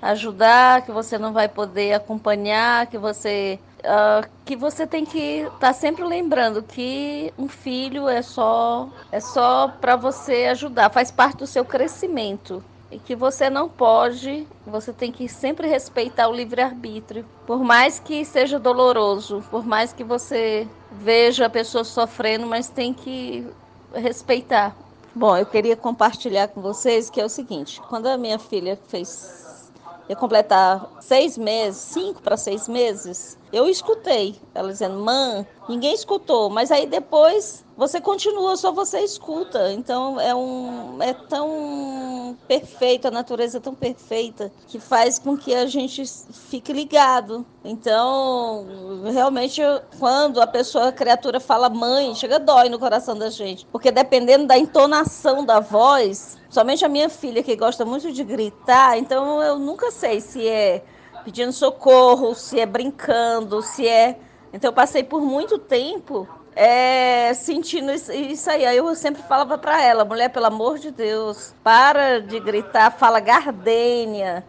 [0.00, 5.58] ajudar, que você não vai poder acompanhar, que você uh, que você tem que estar
[5.58, 11.38] tá sempre lembrando que um filho é só é só para você ajudar, faz parte
[11.38, 12.62] do seu crescimento.
[12.88, 18.24] E que você não pode, você tem que sempre respeitar o livre-arbítrio, por mais que
[18.24, 23.44] seja doloroso, por mais que você veja a pessoa sofrendo, mas tem que
[23.92, 24.76] respeitar,
[25.16, 29.72] Bom, eu queria compartilhar com vocês que é o seguinte: quando a minha filha fez
[30.10, 36.50] ia completar seis meses, cinco para seis meses, eu escutei ela dizendo, mãe, ninguém escutou,
[36.50, 39.72] mas aí depois você continua, só você escuta.
[39.72, 45.54] Então é um é tão perfeito, a natureza é tão perfeita que faz com que
[45.54, 46.02] a gente
[46.48, 47.44] fique ligado.
[47.64, 48.66] Então,
[49.12, 49.60] realmente
[49.98, 54.46] quando a pessoa, a criatura fala mãe, chega dói no coração da gente, porque dependendo
[54.46, 59.58] da entonação da voz, somente a minha filha que gosta muito de gritar, então eu
[59.58, 60.82] nunca sei se é
[61.26, 64.16] pedindo socorro, se é brincando, se é
[64.52, 68.64] então eu passei por muito tempo é, sentindo isso, isso, aí.
[68.64, 73.18] Aí eu sempre falava para ela, mulher, pelo amor de Deus, para de gritar, fala
[73.18, 74.44] gardênia.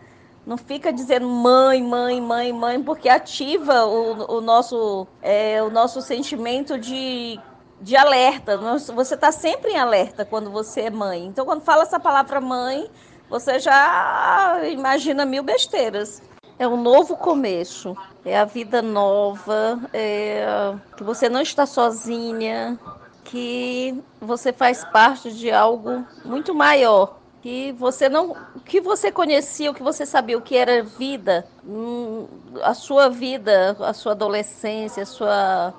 [0.45, 5.99] Não fica dizendo mãe, mãe, mãe, mãe, porque ativa o, o nosso, é, o nosso
[5.99, 7.37] sentimento de,
[7.81, 8.55] de alerta.
[8.55, 11.25] Você está sempre em alerta quando você é mãe.
[11.25, 12.89] Então, quando fala essa palavra mãe,
[13.29, 16.21] você já imagina mil besteiras
[16.59, 17.95] é um novo começo,
[18.25, 22.79] é a vida nova, é que você não está sozinha,
[23.23, 28.35] que você faz parte de algo muito maior, que você não,
[28.65, 32.25] que você conhecia, o que você sabia o que era vida, hum,
[32.63, 35.73] a sua vida, a sua adolescência, a sua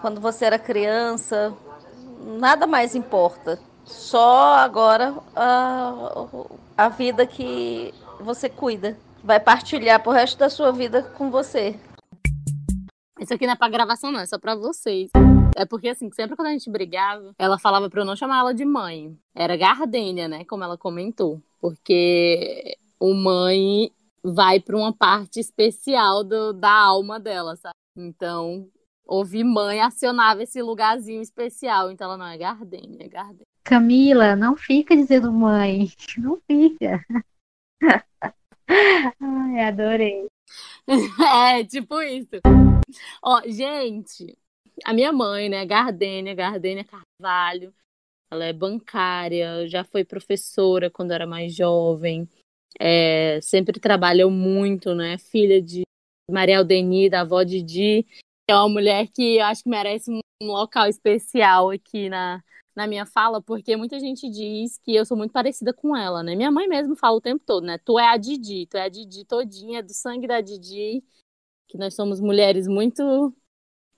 [0.00, 1.54] quando você era criança,
[2.38, 3.58] nada mais importa.
[3.84, 5.92] Só agora a,
[6.76, 11.78] a vida que você cuida vai partilhar pro resto da sua vida com você.
[13.20, 15.10] Isso aqui não é pra gravação, não, é só pra vocês.
[15.56, 18.54] É porque, assim, sempre quando a gente brigava, ela falava pra eu não chamar ela
[18.54, 19.16] de mãe.
[19.34, 20.44] Era Gardênia, né?
[20.44, 21.40] Como ela comentou.
[21.60, 23.92] Porque o mãe
[24.24, 27.74] vai pra uma parte especial do, da alma dela, sabe?
[27.96, 28.68] Então,
[29.06, 31.92] ouvir mãe acionava esse lugarzinho especial.
[31.92, 33.46] Então, ela não é Gardênia, é Gardênia.
[33.62, 35.92] Camila, não fica dizendo mãe.
[36.18, 37.04] Não fica.
[39.20, 40.26] Ai, adorei.
[41.56, 42.36] É, tipo isso.
[43.22, 44.36] Ó, gente,
[44.84, 47.72] a minha mãe, né, Gardênia, Gardênia Carvalho,
[48.30, 52.28] ela é bancária, já foi professora quando era mais jovem,
[52.80, 55.82] é, sempre trabalhou muito, né, filha de
[56.30, 60.46] Maria Aldeni, da avó Didi, que é uma mulher que eu acho que merece um
[60.46, 62.42] local especial aqui na,
[62.74, 66.34] na minha fala, porque muita gente diz que eu sou muito parecida com ela, né?
[66.34, 67.78] Minha mãe mesmo fala o tempo todo, né?
[67.78, 71.04] Tu é a Didi, tu é a Didi todinha, do sangue da Didi,
[71.68, 73.34] que nós somos mulheres muito.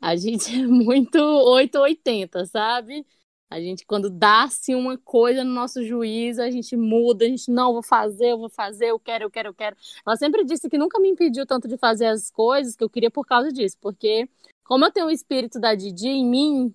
[0.01, 3.07] A gente é muito 880, sabe?
[3.51, 7.72] A gente, quando dá-se uma coisa no nosso juízo, a gente muda, a gente, não,
[7.72, 9.77] vou fazer, eu vou fazer, eu quero, eu quero, eu quero.
[10.05, 13.11] Ela sempre disse que nunca me impediu tanto de fazer as coisas que eu queria
[13.11, 14.29] por causa disso, porque
[14.64, 16.75] como eu tenho o espírito da Didi em mim,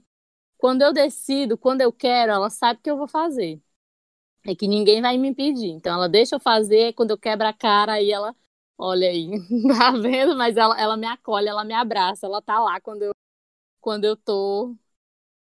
[0.59, 3.61] quando eu decido, quando eu quero, ela sabe que eu vou fazer.
[4.45, 5.69] É que ninguém vai me impedir.
[5.69, 8.35] Então ela deixa eu fazer, quando eu quebro a cara, aí ela,
[8.77, 9.29] olha aí,
[9.79, 10.35] tá vendo?
[10.37, 13.11] Mas ela, ela me acolhe, ela me abraça, ela tá lá quando eu,
[13.81, 14.75] quando eu tô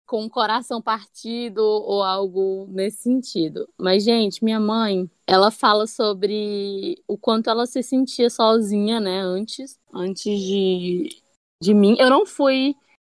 [0.05, 3.67] com o coração partido ou algo nesse sentido.
[3.77, 9.79] Mas, gente, minha mãe, ela fala sobre o quanto ela se sentia sozinha, né, antes,
[9.93, 11.21] antes de,
[11.61, 11.95] de mim.
[11.99, 12.75] Eu não fui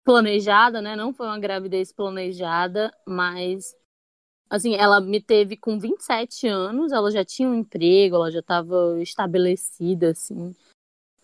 [0.08, 0.96] planejada, né?
[0.96, 3.76] Não foi uma gravidez planejada, mas
[4.50, 9.02] assim, ela me teve com 27 anos, ela já tinha um emprego, ela já estava
[9.02, 10.56] estabelecida, assim.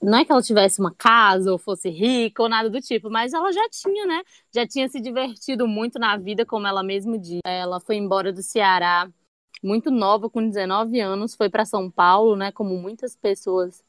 [0.02, 3.32] Não é que ela tivesse uma casa ou fosse rica ou nada do tipo, mas
[3.34, 4.22] ela já tinha, né?
[4.54, 7.40] Já tinha se divertido muito na vida, como ela mesma diz.
[7.46, 9.10] Ela foi embora do Ceará
[9.64, 12.52] muito nova, com 19 anos, foi para São Paulo, né?
[12.52, 13.82] Como muitas pessoas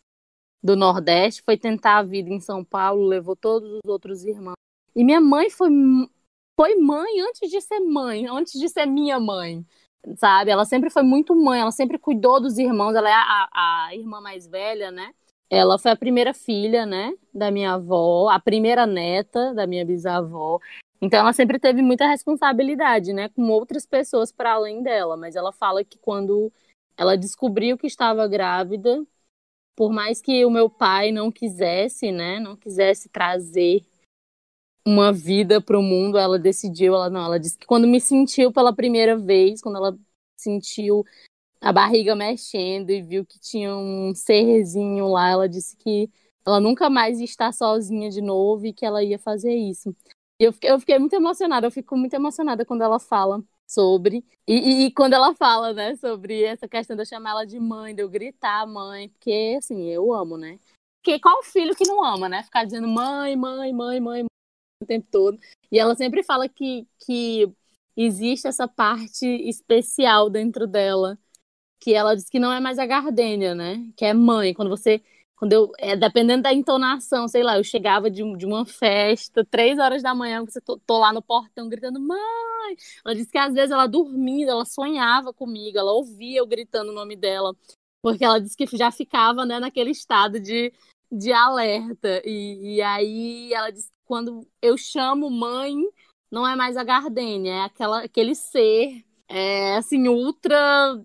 [0.62, 4.55] do Nordeste, foi tentar a vida em São Paulo, levou todos os outros irmãos
[4.95, 5.70] e minha mãe foi,
[6.57, 9.64] foi mãe antes de ser mãe, antes de ser minha mãe,
[10.16, 10.51] sabe?
[10.51, 14.20] Ela sempre foi muito mãe, ela sempre cuidou dos irmãos, ela é a, a irmã
[14.20, 15.12] mais velha, né?
[15.51, 20.59] Ela foi a primeira filha, né, da minha avó, a primeira neta da minha bisavó.
[21.01, 25.53] Então ela sempre teve muita responsabilidade, né, com outras pessoas para além dela, mas ela
[25.53, 26.53] fala que quando
[26.97, 29.05] ela descobriu que estava grávida,
[29.76, 33.84] por mais que o meu pai não quisesse, né, não quisesse trazer
[34.87, 38.53] uma vida para o mundo, ela decidiu, ela não, ela disse que quando me sentiu
[38.53, 39.99] pela primeira vez, quando ela
[40.37, 41.05] sentiu
[41.61, 46.11] a barriga mexendo e viu que tinha um serzinho lá, ela disse que
[46.47, 49.97] ela nunca mais ia estar sozinha de novo e que ela ia fazer isso.
[50.39, 54.24] E eu fiquei, eu fiquei muito emocionada, eu fico muito emocionada quando ela fala sobre.
[54.47, 57.59] E, e, e, quando ela fala, né, sobre essa questão de eu chamar ela de
[57.59, 60.59] mãe, de eu gritar mãe, porque assim, eu amo, né?
[61.03, 62.43] Porque qual filho que não ama, né?
[62.43, 64.24] Ficar dizendo mãe, mãe, mãe, mãe,
[64.83, 65.39] o tempo todo.
[65.70, 67.51] E ela sempre fala que, que
[67.97, 71.18] existe essa parte especial dentro dela,
[71.81, 73.87] que ela diz que não é mais a gardênia, né?
[73.97, 74.55] Que é mãe.
[74.55, 75.03] Quando você
[75.37, 79.79] quando eu, é, dependendo da entonação, sei lá, eu chegava de, de uma festa, três
[79.79, 82.77] horas da manhã, você tô, tô, lá no portão gritando, mãe!
[83.05, 86.95] Ela disse que às vezes ela dormia, ela sonhava comigo, ela ouvia eu gritando o
[86.95, 87.55] nome dela,
[88.01, 90.72] porque ela disse que já ficava, né, naquele estado de,
[91.11, 92.22] de alerta.
[92.25, 95.74] E, e aí ela disse quando eu chamo mãe,
[96.30, 101.00] não é mais a Gardênia, é aquela, aquele ser, é, assim, ultra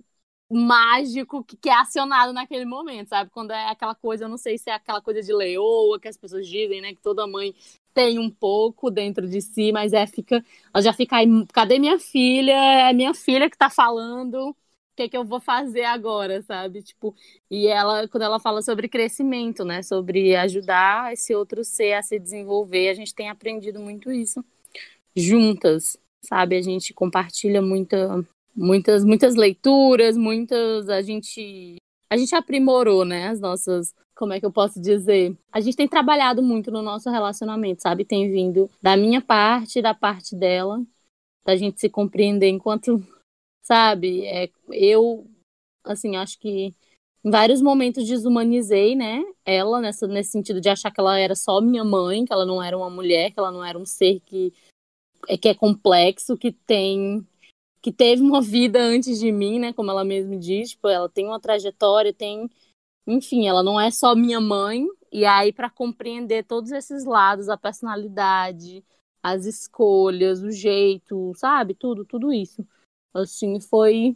[0.51, 3.29] mágico que, que, é acionado naquele momento, sabe?
[3.29, 6.17] Quando é aquela coisa, eu não sei se é aquela coisa de leoa que as
[6.17, 6.93] pessoas dizem, né?
[6.93, 7.53] Que toda mãe
[7.93, 10.43] tem um pouco dentro de si, mas é fica,
[10.73, 12.53] ela já fica aí, cadê minha filha?
[12.89, 14.55] É minha filha que tá falando.
[14.99, 16.81] Que, que eu vou fazer agora, sabe?
[16.81, 17.15] Tipo,
[17.49, 19.81] e ela, quando ela fala sobre crescimento, né?
[19.81, 24.43] Sobre ajudar esse outro ser a se desenvolver, a gente tem aprendido muito isso
[25.15, 26.57] juntas, sabe?
[26.57, 31.77] A gente compartilha muita, muitas muitas leituras, muitas a gente
[32.09, 35.33] a gente aprimorou, né, as nossas, como é que eu posso dizer?
[35.51, 38.03] A gente tem trabalhado muito no nosso relacionamento, sabe?
[38.03, 40.83] Tem vindo da minha parte, da parte dela,
[41.45, 43.01] da gente se compreender enquanto,
[43.69, 44.25] sabe?
[44.25, 45.27] É, eu
[45.83, 46.73] assim, acho que
[47.23, 51.61] em vários momentos desumanizei, né, ela nessa nesse sentido de achar que ela era só
[51.61, 54.53] minha mãe, que ela não era uma mulher, que ela não era um ser que
[55.27, 57.25] é que é complexo, que tem
[57.81, 59.73] que teve uma vida antes de mim, né?
[59.73, 62.49] Como ela mesma diz, tipo, ela tem uma trajetória, tem,
[63.07, 64.85] enfim, ela não é só minha mãe.
[65.11, 68.83] E aí para compreender todos esses lados, a personalidade,
[69.23, 72.65] as escolhas, o jeito, sabe, tudo, tudo isso,
[73.13, 74.15] assim, foi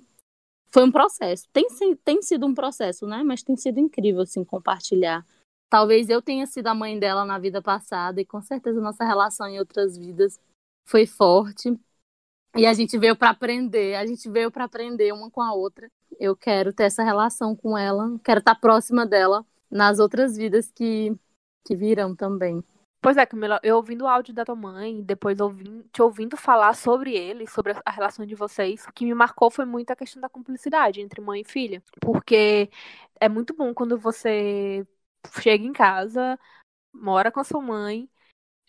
[0.73, 1.47] foi um processo.
[1.53, 1.67] Tem,
[2.03, 3.21] tem sido um processo, né?
[3.23, 5.23] Mas tem sido incrível, assim, compartilhar.
[5.69, 9.47] Talvez eu tenha sido a mãe dela na vida passada e com certeza nossa relação
[9.47, 10.39] em outras vidas
[10.85, 11.79] foi forte.
[12.55, 15.91] E a gente veio para aprender, a gente veio para aprender uma com a outra.
[16.19, 21.15] Eu quero ter essa relação com ela, quero estar próxima dela nas outras vidas que,
[21.65, 22.63] que virão também.
[23.03, 26.73] Pois é, Camila, eu ouvindo o áudio da tua mãe, depois ouvindo, te ouvindo falar
[26.73, 30.21] sobre ele, sobre a relação de vocês, o que me marcou foi muito a questão
[30.21, 31.83] da cumplicidade entre mãe e filha.
[32.01, 32.69] Porque
[33.19, 34.87] é muito bom quando você
[35.41, 36.39] chega em casa,
[36.93, 38.09] mora com a sua mãe,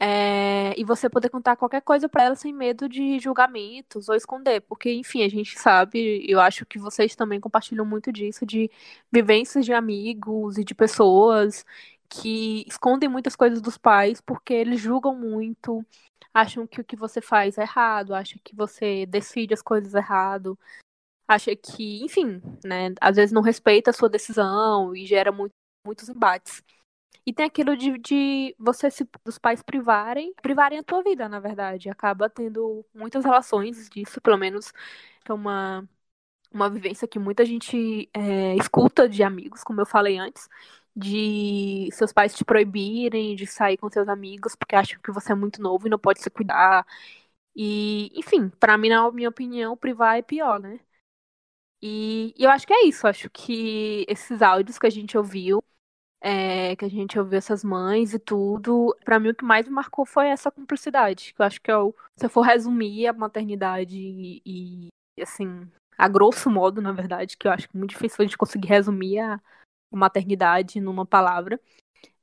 [0.00, 4.60] é, e você poder contar qualquer coisa para ela sem medo de julgamentos ou esconder,
[4.62, 8.70] porque enfim, a gente sabe, eu acho que vocês também compartilham muito disso de
[9.12, 11.64] vivências de amigos e de pessoas
[12.08, 15.84] que escondem muitas coisas dos pais porque eles julgam muito,
[16.32, 20.58] acham que o que você faz é errado, acham que você decide as coisas errado,
[21.28, 25.52] acha que, enfim, né, às vezes não respeita a sua decisão e gera muito,
[25.86, 26.62] muitos embates.
[27.26, 31.40] E tem aquilo de, de você se dos pais privarem, privarem a tua vida, na
[31.40, 31.88] verdade.
[31.88, 34.72] Acaba tendo muitas relações disso, pelo menos
[35.26, 35.88] é uma,
[36.52, 40.48] uma vivência que muita gente é, escuta de amigos, como eu falei antes,
[40.96, 45.34] de seus pais te proibirem de sair com seus amigos porque acham que você é
[45.34, 46.86] muito novo e não pode se cuidar.
[47.56, 50.80] E, enfim, para mim, na minha opinião, privar é pior, né?
[51.82, 53.06] E, e eu acho que é isso.
[53.06, 55.62] Acho que esses áudios que a gente ouviu
[56.24, 58.96] é, que a gente ouviu essas mães e tudo.
[59.04, 61.76] Para mim, o que mais me marcou foi essa cumplicidade, que eu acho que é
[61.76, 64.42] o, se eu for resumir a maternidade e,
[65.18, 68.24] e, assim, a grosso modo, na verdade, que eu acho que é muito difícil a
[68.24, 69.40] gente conseguir resumir a
[69.96, 71.60] maternidade numa palavra.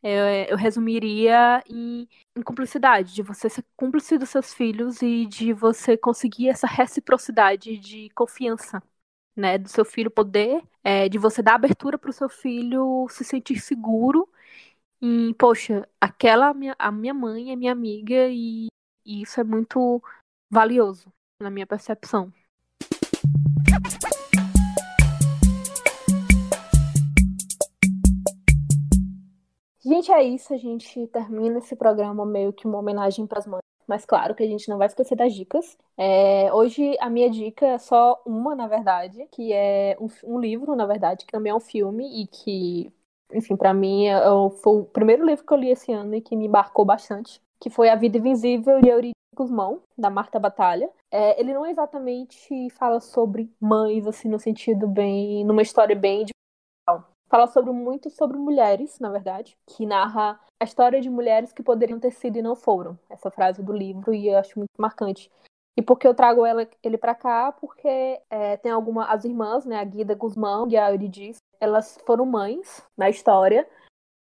[0.03, 5.53] É, eu resumiria em, em, cumplicidade, de você ser cúmplice dos seus filhos e de
[5.53, 8.81] você conseguir essa reciprocidade de confiança
[9.35, 13.23] né, do seu filho poder, é, de você dar abertura para o seu filho se
[13.23, 14.27] sentir seguro
[15.01, 18.67] em, poxa, aquela minha, a minha mãe é minha amiga e,
[19.05, 20.01] e isso é muito
[20.49, 21.11] valioso
[21.41, 22.31] na minha percepção.
[29.83, 30.53] Gente, é isso.
[30.53, 33.61] A gente termina esse programa meio que uma homenagem para as mães
[33.91, 35.77] mas claro que a gente não vai esquecer das dicas.
[35.97, 40.77] É, hoje a minha dica é só uma, na verdade, que é um, um, livro,
[40.77, 42.89] na verdade, que também é um filme e que,
[43.33, 44.21] enfim, para mim é,
[44.63, 47.69] foi o primeiro livro que eu li esse ano e que me embarcou bastante, que
[47.69, 50.89] foi A Vida Invisível de Eurídice Guzmão, da Marta Batalha.
[51.11, 56.31] É, ele não exatamente fala sobre mães, assim, no sentido bem, numa história bem de
[57.31, 61.97] fala sobre muito sobre mulheres, na verdade, que narra a história de mulheres que poderiam
[61.97, 62.99] ter sido e não foram.
[63.09, 65.31] Essa frase do livro e eu acho muito marcante.
[65.77, 67.53] E por que eu trago ela, ele para cá?
[67.53, 67.87] Porque
[68.29, 72.85] é, tem alguma as irmãs, né, a Guida Guzmão e a Eurydice, elas foram mães
[72.97, 73.65] na história.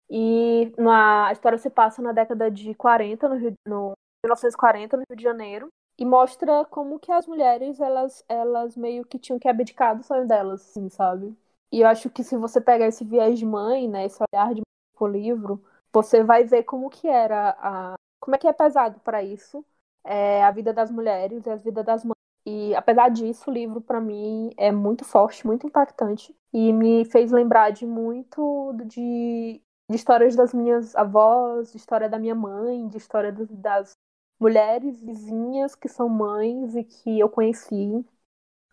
[0.09, 3.35] E na, a história se passa na década de 40 no,
[3.67, 3.91] no
[4.25, 5.67] 1940 no Rio de Janeiro.
[5.99, 10.27] e mostra como que as mulheres, elas, elas meio que tinham que abdicar do sonho
[10.27, 11.35] delas, assim, sabe?
[11.71, 14.61] E eu acho que se você pegar esse viés de mãe, né, esse olhar de
[14.61, 15.63] mãe pro livro,
[15.93, 17.95] você vai ver como que era a...
[18.19, 19.65] como é que é pesado para isso,
[20.03, 22.15] é, a vida das mulheres e a vida das mães.
[22.45, 27.31] E apesar disso, o livro para mim é muito forte, muito impactante e me fez
[27.31, 32.97] lembrar de muito de, de histórias das minhas avós, de história da minha mãe, de
[32.97, 33.91] história das, das
[34.39, 38.05] mulheres vizinhas que são mães e que eu conheci.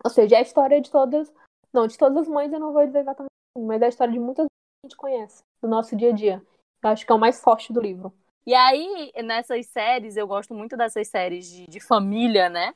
[0.04, 1.32] Ou seja, é a história de todas,
[1.72, 4.12] não, de todas as mães eu não vou dizer exatamente assim, mas é a história
[4.12, 6.42] de muitas que a gente conhece do nosso dia a dia.
[6.82, 8.12] Eu acho que é o mais forte do livro.
[8.44, 12.74] E aí, nessas séries, eu gosto muito dessas séries de, de família, né?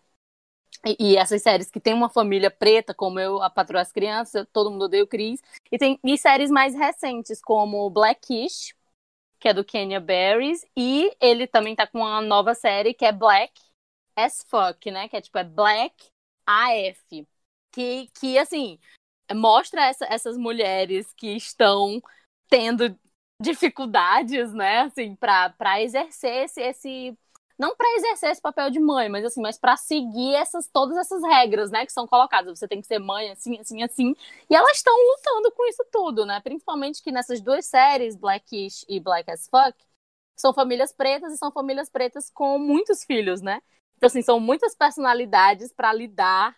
[0.85, 4.47] E, e, essas séries que tem uma família preta, como eu, A Patroa as Crianças,
[4.53, 5.43] Todo Mundo Odeia o Chris.
[5.73, 8.75] E tem e séries mais recentes, como Blackish,
[9.41, 10.65] que é do Kenya Barris.
[10.77, 13.53] E ele também tá com uma nova série, que é Black
[14.15, 15.09] as Fuck, né?
[15.09, 15.95] Que é tipo, é Black
[16.47, 17.27] AF.
[17.77, 18.79] Que, que assim,
[19.35, 22.01] mostra essa, essas mulheres que estão
[22.49, 22.99] tendo
[23.39, 27.19] dificuldades, né, assim, para exercer esse, esse
[27.59, 31.23] não para exercer esse papel de mãe, mas assim, mas para seguir essas todas essas
[31.23, 32.59] regras, né, que são colocadas.
[32.59, 34.15] Você tem que ser mãe assim, assim, assim.
[34.49, 36.41] E elas estão lutando com isso tudo, né?
[36.41, 39.77] Principalmente que nessas duas séries, Blackish e Black as Fuck,
[40.39, 43.63] são famílias pretas e são famílias pretas com muitos filhos, né?
[43.99, 46.57] Então assim, são muitas personalidades para lidar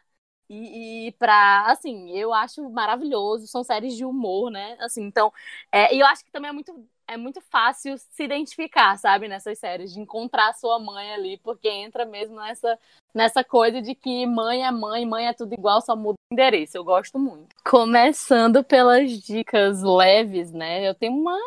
[0.49, 3.47] e, e para assim, eu acho maravilhoso.
[3.47, 4.77] São séries de humor, né?
[4.81, 5.33] Assim, então,
[5.71, 9.59] é, e eu acho que também é muito é muito fácil se identificar, sabe, nessas
[9.59, 12.79] séries, de encontrar sua mãe ali, porque entra mesmo nessa,
[13.15, 16.77] nessa coisa de que mãe é mãe, mãe é tudo igual, só muda o endereço.
[16.77, 17.57] Eu gosto muito.
[17.65, 20.87] Começando pelas dicas leves, né?
[20.87, 21.39] Eu tenho uma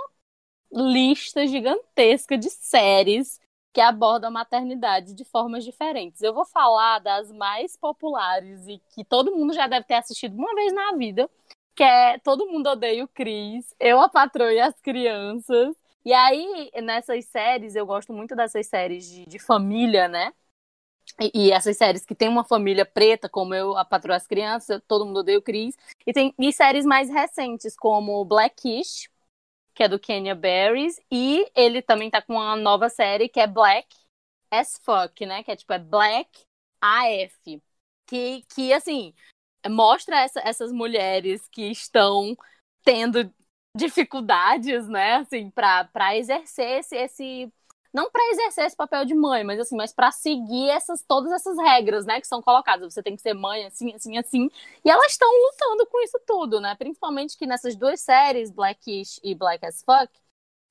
[0.72, 3.39] lista gigantesca de séries
[3.74, 6.22] que abordam a maternidade de formas diferentes.
[6.22, 10.54] Eu vou falar das mais populares e que todo mundo já deve ter assistido uma
[10.56, 11.30] vez na vida,
[11.76, 15.76] que é Todo Mundo Odeia o Cris, Eu, a Patroa e as Crianças.
[16.04, 20.34] E aí, nessas séries, eu gosto muito dessas séries de, de família, né?
[21.34, 25.06] E, essas séries que tem uma família preta, como eu, a Patroa as Crianças, Todo
[25.06, 25.78] Mundo Odeia o Cris.
[26.06, 29.10] E tem e séries mais recentes, como Blackish,
[29.74, 33.48] que é do Kenya Barris, e ele também tá com uma nova série que é
[33.48, 33.88] Black
[34.52, 35.44] as Fuck, né?
[35.44, 36.30] Que é tipo, é Black
[36.82, 37.62] AF.
[38.06, 39.14] Que, que assim,
[39.70, 42.36] mostra essa, essas mulheres que estão
[42.84, 43.34] tendo
[43.76, 47.54] dificuldades, né, assim, para exercer esse, esse
[47.94, 51.58] não para exercer esse papel de mãe, mas assim, mas para seguir essas todas essas
[51.58, 52.94] regras, né, que são colocadas.
[52.94, 54.50] Você tem que ser mãe assim, assim, assim.
[54.86, 56.76] E elas estão lutando com isso tudo, né?
[56.76, 60.12] Principalmente que nessas duas séries, Blackish e Black as Fuck,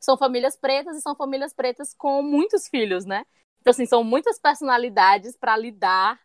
[0.00, 3.24] são famílias pretas e são famílias pretas com muitos filhos, né?
[3.60, 6.18] Então assim, são muitas personalidades para lidar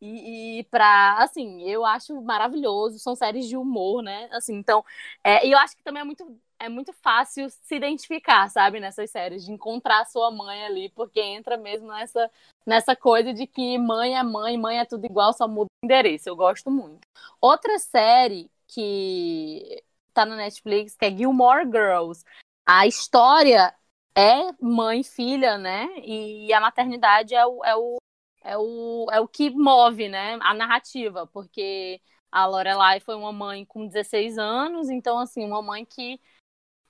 [0.00, 4.28] e, e para assim, eu acho maravilhoso, são séries de humor, né?
[4.32, 4.84] Assim, então,
[5.22, 9.10] é, e eu acho que também é muito é muito fácil se identificar, sabe, nessas
[9.10, 12.30] séries, de encontrar sua mãe ali, porque entra mesmo nessa,
[12.66, 16.28] nessa coisa de que mãe é mãe, mãe é tudo igual, só muda o endereço.
[16.28, 17.00] Eu gosto muito.
[17.40, 19.82] Outra série que
[20.12, 22.24] tá na Netflix, que é Gilmore Girls.
[22.66, 23.74] A história
[24.14, 25.88] é mãe filha, né?
[26.04, 27.96] E a maternidade é o, é o,
[28.44, 30.38] é o, é o que move, né?
[30.42, 32.00] A narrativa, porque
[32.30, 36.20] a Lorelai foi uma mãe com 16 anos, então, assim, uma mãe que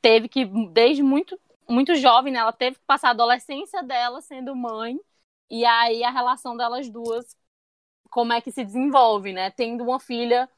[0.01, 1.38] teve que, desde muito,
[1.68, 4.98] muito jovem, né, ela teve que passar a adolescência dela sendo mãe,
[5.51, 7.36] e aí a relação delas duas,
[8.11, 9.51] como é que se desenvolve, né?
[9.51, 10.48] Tendo uma filha,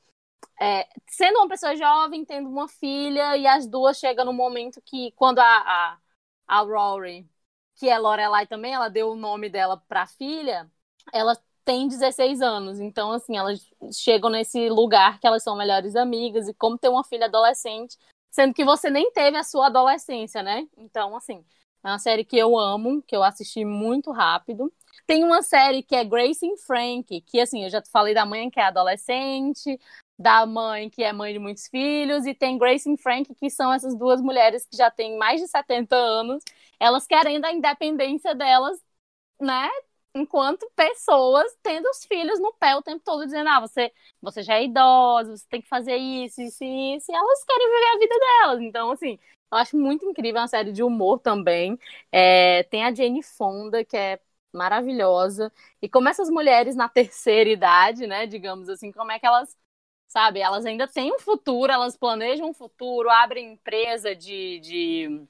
[0.60, 5.12] é, sendo uma pessoa jovem, tendo uma filha, e as duas chegam no momento que,
[5.12, 5.98] quando a, a,
[6.46, 7.28] a Rory,
[7.76, 10.70] que é Lorelai também, ela deu o nome dela pra filha,
[11.12, 13.60] ela tem 16 anos, então assim, elas
[13.92, 17.96] chegam nesse lugar que elas são melhores amigas e como ter uma filha adolescente,
[18.32, 20.66] sendo que você nem teve a sua adolescência, né?
[20.76, 21.44] Então, assim,
[21.84, 24.72] é uma série que eu amo, que eu assisti muito rápido.
[25.06, 28.50] Tem uma série que é Grace and Frank, que assim, eu já falei da mãe
[28.50, 29.78] que é adolescente,
[30.18, 33.72] da mãe que é mãe de muitos filhos, e tem Grace e Frank, que são
[33.72, 36.42] essas duas mulheres que já têm mais de 70 anos,
[36.80, 38.78] elas querendo a independência delas,
[39.40, 39.68] né?
[40.14, 44.54] Enquanto pessoas tendo os filhos no pé o tempo todo, dizendo: ah, você, você já
[44.56, 47.98] é idosa, você tem que fazer isso, isso e isso, e elas querem viver a
[47.98, 48.60] vida delas.
[48.62, 49.18] Então, assim,
[49.50, 51.78] eu acho muito incrível é uma série de humor também.
[52.10, 54.20] É, tem a Jane Fonda, que é
[54.52, 55.52] maravilhosa.
[55.80, 59.56] E como essas mulheres na terceira idade, né, digamos assim, como é que elas,
[60.08, 65.26] sabe, elas ainda têm um futuro, elas planejam um futuro, abrem empresa de, de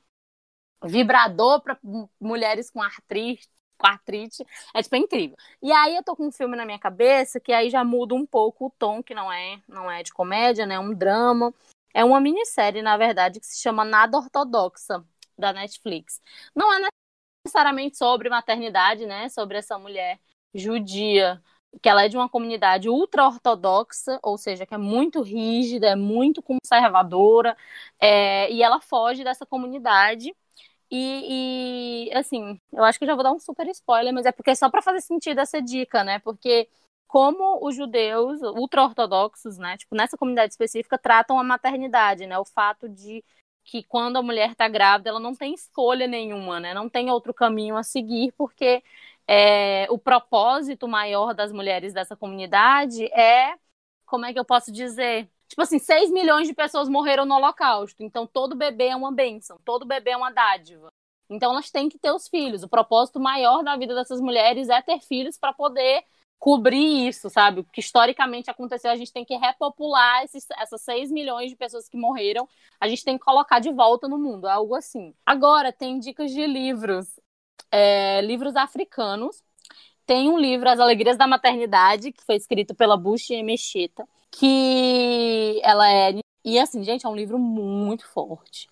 [0.84, 1.78] vibrador para
[2.20, 3.48] mulheres com artrite
[3.82, 4.44] com artrite.
[4.72, 5.36] É tipo é incrível.
[5.60, 8.24] E aí eu tô com um filme na minha cabeça que aí já muda um
[8.24, 10.76] pouco o tom, que não é, não é de comédia, né?
[10.76, 11.52] É um drama.
[11.94, 15.04] É uma minissérie, na verdade, que se chama Nada Ortodoxa,
[15.36, 16.22] da Netflix.
[16.54, 16.88] Não é
[17.44, 19.28] necessariamente sobre maternidade, né?
[19.28, 20.18] Sobre essa mulher
[20.54, 21.42] judia,
[21.82, 26.42] que ela é de uma comunidade ultra-ortodoxa, ou seja, que é muito rígida, é muito
[26.42, 27.56] conservadora,
[28.00, 30.34] é, e ela foge dessa comunidade.
[30.94, 34.50] E, e, assim, eu acho que já vou dar um super spoiler, mas é porque
[34.50, 36.18] é só para fazer sentido essa dica, né?
[36.18, 36.68] Porque
[37.06, 42.38] como os judeus ultra-ortodoxos, né, tipo, nessa comunidade específica, tratam a maternidade, né?
[42.38, 43.24] O fato de
[43.64, 46.74] que quando a mulher está grávida, ela não tem escolha nenhuma, né?
[46.74, 48.82] Não tem outro caminho a seguir, porque
[49.26, 53.54] é, o propósito maior das mulheres dessa comunidade é,
[54.04, 55.28] como é que eu posso dizer?
[55.52, 59.60] Tipo assim, 6 milhões de pessoas morreram no Holocausto, então todo bebê é uma bênção,
[59.66, 60.90] todo bebê é uma dádiva.
[61.28, 62.62] Então elas têm que ter os filhos.
[62.62, 66.04] O propósito maior da vida dessas mulheres é ter filhos para poder
[66.38, 67.60] cobrir isso, sabe?
[67.60, 71.86] O que historicamente aconteceu, a gente tem que repopular esses, essas 6 milhões de pessoas
[71.86, 72.48] que morreram,
[72.80, 75.14] a gente tem que colocar de volta no mundo, algo assim.
[75.26, 77.20] Agora, tem dicas de livros,
[77.70, 79.44] é, livros africanos.
[80.06, 85.60] Tem um livro, As Alegrias da Maternidade, que foi escrito pela Bush e Mecheta, que
[85.62, 86.14] ela é.
[86.44, 88.68] E assim, gente, é um livro muito forte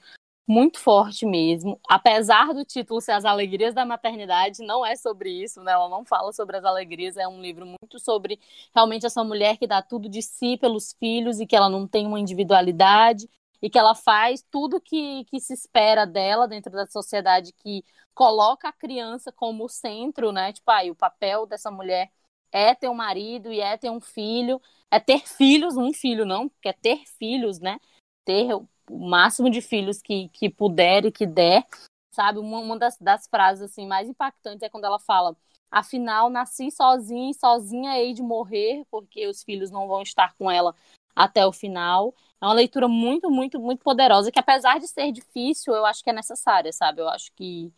[0.51, 1.81] muito forte mesmo.
[1.89, 5.71] Apesar do título ser As Alegrias da Maternidade, não é sobre isso, né?
[5.73, 8.41] Ela não fala sobre as alegrias, é um livro muito sobre
[8.75, 12.05] realmente essa mulher que dá tudo de si pelos filhos e que ela não tem
[12.05, 13.29] uma individualidade
[13.63, 18.69] e que ela faz tudo que, que se espera dela dentro da sociedade que coloca
[18.69, 20.53] a criança como centro, né?
[20.53, 22.11] Tipo, aí, o papel dessa mulher
[22.53, 24.61] é ter um marido e é ter um filho,
[24.91, 27.79] é ter filhos, um filho não, que é ter filhos, né?
[28.25, 31.65] Ter o máximo de filhos que, que puder e que der,
[32.11, 32.39] sabe?
[32.39, 35.37] Uma, uma das, das frases assim mais impactantes é quando ela fala:
[35.71, 40.51] afinal, nasci sozinha e sozinha hei de morrer, porque os filhos não vão estar com
[40.51, 40.75] ela
[41.15, 42.15] até o final.
[42.41, 46.11] É uma leitura muito, muito, muito poderosa, que apesar de ser difícil, eu acho que
[46.11, 47.01] é necessária, sabe?
[47.01, 47.73] Eu acho que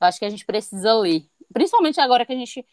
[0.00, 1.26] eu acho que a gente precisa ler.
[1.52, 2.66] Principalmente agora que a gente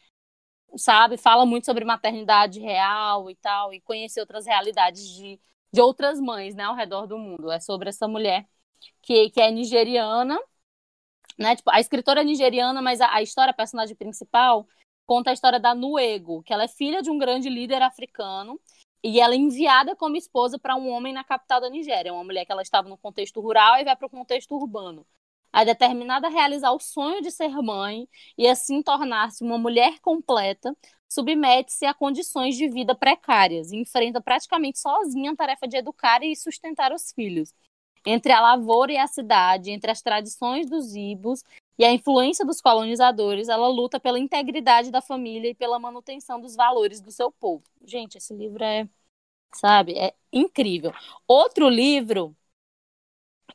[0.78, 5.40] sabe, fala muito sobre maternidade real e tal, e conhecer outras realidades de
[5.72, 7.52] de outras mães, né, ao redor do mundo.
[7.52, 8.48] É sobre essa mulher
[9.02, 10.40] que, que é nigeriana,
[11.38, 11.56] né?
[11.56, 14.68] Tipo, a escritora é nigeriana, mas a, a história, a personagem principal,
[15.06, 18.60] conta a história da Nuego, que ela é filha de um grande líder africano
[19.04, 22.46] e ela é enviada como esposa para um homem na capital da Nigéria, uma mulher
[22.46, 25.06] que ela estava no contexto rural e vai para o contexto urbano.
[25.54, 28.08] A determinada a realizar o sonho de ser mãe
[28.38, 30.76] e assim tornar-se uma mulher completa,
[31.10, 36.36] submete-se a condições de vida precárias e enfrenta praticamente sozinha a tarefa de educar e
[36.36, 37.54] sustentar os filhos.
[38.06, 41.44] Entre a lavoura e a cidade, entre as tradições dos ibos
[41.78, 46.56] e a influência dos colonizadores, ela luta pela integridade da família e pela manutenção dos
[46.56, 47.64] valores do seu povo.
[47.86, 48.88] Gente, esse livro é,
[49.54, 50.94] sabe, é incrível.
[51.28, 52.36] Outro livro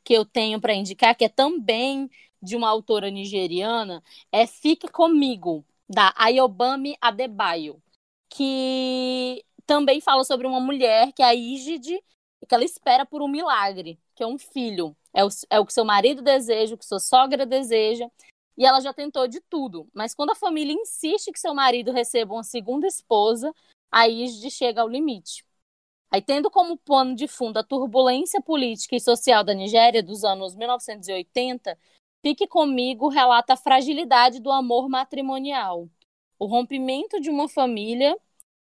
[0.07, 2.09] que eu tenho para indicar, que é também
[2.41, 4.01] de uma autora nigeriana,
[4.31, 7.83] é Fique Comigo, da Ayobami Adebayo,
[8.31, 12.01] que também fala sobre uma mulher que é a Ígide,
[12.49, 14.97] que ela espera por um milagre, que é um filho.
[15.12, 18.09] É o, é o que seu marido deseja, o que sua sogra deseja.
[18.57, 19.89] E ela já tentou de tudo.
[19.93, 23.53] Mas quando a família insiste que seu marido receba uma segunda esposa,
[23.91, 25.45] a Ígide chega ao limite.
[26.11, 30.55] Aí, tendo como pano de fundo a turbulência política e social da Nigéria dos anos
[30.55, 31.77] 1980,
[32.23, 35.89] Fique Comigo relata a fragilidade do amor matrimonial,
[36.39, 38.16] o rompimento de uma família,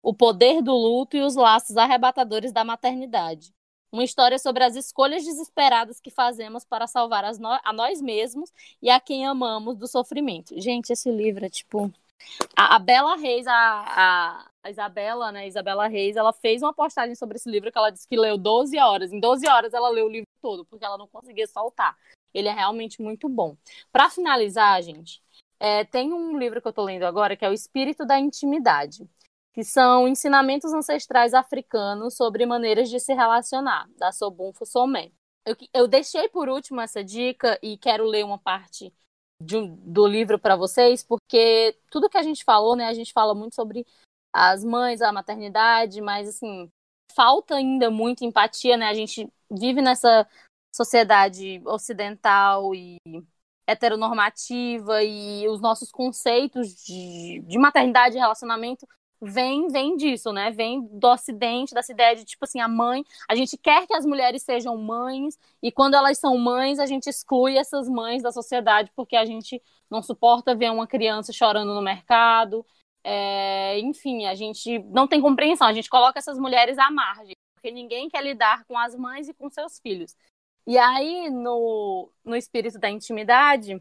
[0.02, 3.54] o poder do luto e os laços arrebatadores da maternidade.
[3.92, 8.50] Uma história sobre as escolhas desesperadas que fazemos para salvar no a nós mesmos
[8.80, 10.58] e a quem amamos do sofrimento.
[10.60, 11.92] Gente, esse livro é tipo.
[12.56, 15.46] A, a Bela Reis, a, a, Isabela, né?
[15.46, 18.78] Isabela Reis, ela fez uma postagem sobre esse livro que ela disse que leu 12
[18.78, 19.12] horas.
[19.12, 21.96] Em 12 horas ela leu o livro todo, porque ela não conseguia soltar.
[22.32, 23.56] Ele é realmente muito bom.
[23.90, 25.22] Para finalizar, gente,
[25.58, 29.08] é, tem um livro que eu estou lendo agora que é O Espírito da Intimidade,
[29.52, 35.12] que são ensinamentos ancestrais africanos sobre maneiras de se relacionar, da Sobun Fusomé.
[35.44, 38.92] Eu, eu deixei por último essa dica e quero ler uma parte
[39.46, 43.54] do livro para vocês, porque tudo que a gente falou, né, a gente fala muito
[43.54, 43.86] sobre
[44.32, 46.70] as mães, a maternidade, mas assim,
[47.14, 48.88] falta ainda muito empatia, né?
[48.88, 50.26] A gente vive nessa
[50.74, 52.98] sociedade ocidental e
[53.66, 58.86] heteronormativa e os nossos conceitos de, de maternidade e relacionamento
[59.22, 60.50] vem vem disso, né?
[60.50, 64.04] Vem do Ocidente, dessa ideia de tipo assim, a mãe, a gente quer que as
[64.04, 68.90] mulheres sejam mães e quando elas são mães, a gente exclui essas mães da sociedade
[68.96, 72.66] porque a gente não suporta ver uma criança chorando no mercado.
[73.04, 77.70] É, enfim, a gente não tem compreensão, a gente coloca essas mulheres à margem, porque
[77.70, 80.16] ninguém quer lidar com as mães e com seus filhos.
[80.66, 83.80] E aí, no, no espírito da intimidade,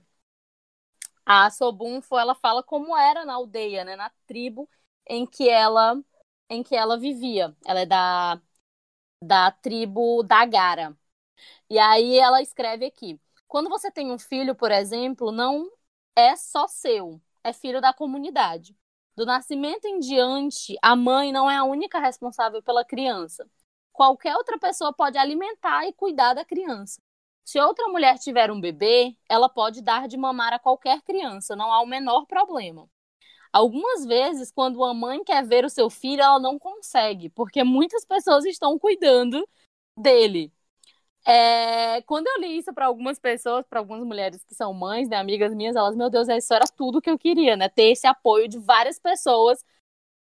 [1.25, 4.67] a Sobunfo, ela fala como era na aldeia, né, na tribo
[5.07, 6.01] em que ela
[6.49, 7.55] em que ela vivia.
[7.65, 8.41] Ela é da
[9.23, 10.97] da tribo da Gara.
[11.69, 15.69] E aí ela escreve aqui: quando você tem um filho, por exemplo, não
[16.15, 18.75] é só seu, é filho da comunidade.
[19.15, 23.49] Do nascimento em diante, a mãe não é a única responsável pela criança.
[23.91, 27.01] Qualquer outra pessoa pode alimentar e cuidar da criança.
[27.43, 31.71] Se outra mulher tiver um bebê, ela pode dar de mamar a qualquer criança, não
[31.73, 32.89] há o menor problema.
[33.53, 38.05] Algumas vezes, quando a mãe quer ver o seu filho, ela não consegue, porque muitas
[38.05, 39.47] pessoas estão cuidando
[39.97, 40.53] dele.
[41.25, 45.17] É, quando eu li isso para algumas pessoas, para algumas mulheres que são mães, né,
[45.17, 47.69] amigas minhas, elas, meu Deus, isso era tudo que eu queria, né?
[47.69, 49.63] Ter esse apoio de várias pessoas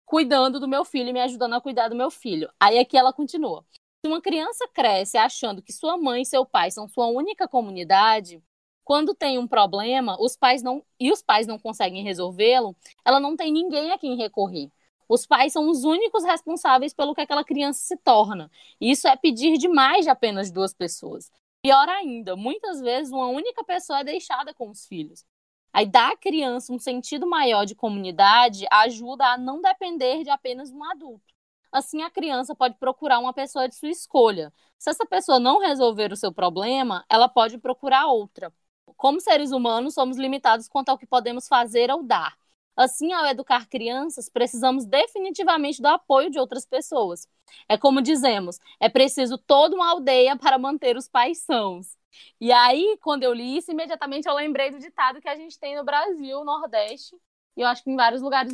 [0.06, 2.50] cuidando do meu filho e me ajudando a cuidar do meu filho.
[2.60, 3.64] Aí aqui ela continua.
[4.04, 8.42] Se uma criança cresce achando que sua mãe e seu pai são sua única comunidade,
[8.88, 12.74] quando tem um problema, os pais não e os pais não conseguem resolvê-lo,
[13.04, 14.72] ela não tem ninguém a quem recorrer.
[15.06, 18.50] Os pais são os únicos responsáveis pelo que aquela criança se torna.
[18.80, 21.30] Isso é pedir demais de apenas duas pessoas.
[21.60, 25.22] Pior ainda, muitas vezes uma única pessoa é deixada com os filhos.
[25.70, 30.72] Aí dar à criança um sentido maior de comunidade ajuda a não depender de apenas
[30.72, 31.34] um adulto.
[31.70, 34.50] Assim, a criança pode procurar uma pessoa de sua escolha.
[34.78, 38.50] Se essa pessoa não resolver o seu problema, ela pode procurar outra
[38.98, 42.36] como seres humanos, somos limitados quanto ao que podemos fazer ou dar.
[42.76, 47.26] Assim, ao educar crianças, precisamos definitivamente do apoio de outras pessoas.
[47.68, 51.96] É como dizemos, é preciso toda uma aldeia para manter os pais sãos.
[52.40, 55.76] E aí, quando eu li isso, imediatamente eu lembrei do ditado que a gente tem
[55.76, 57.16] no Brasil, Nordeste,
[57.56, 58.52] e eu acho que em vários lugares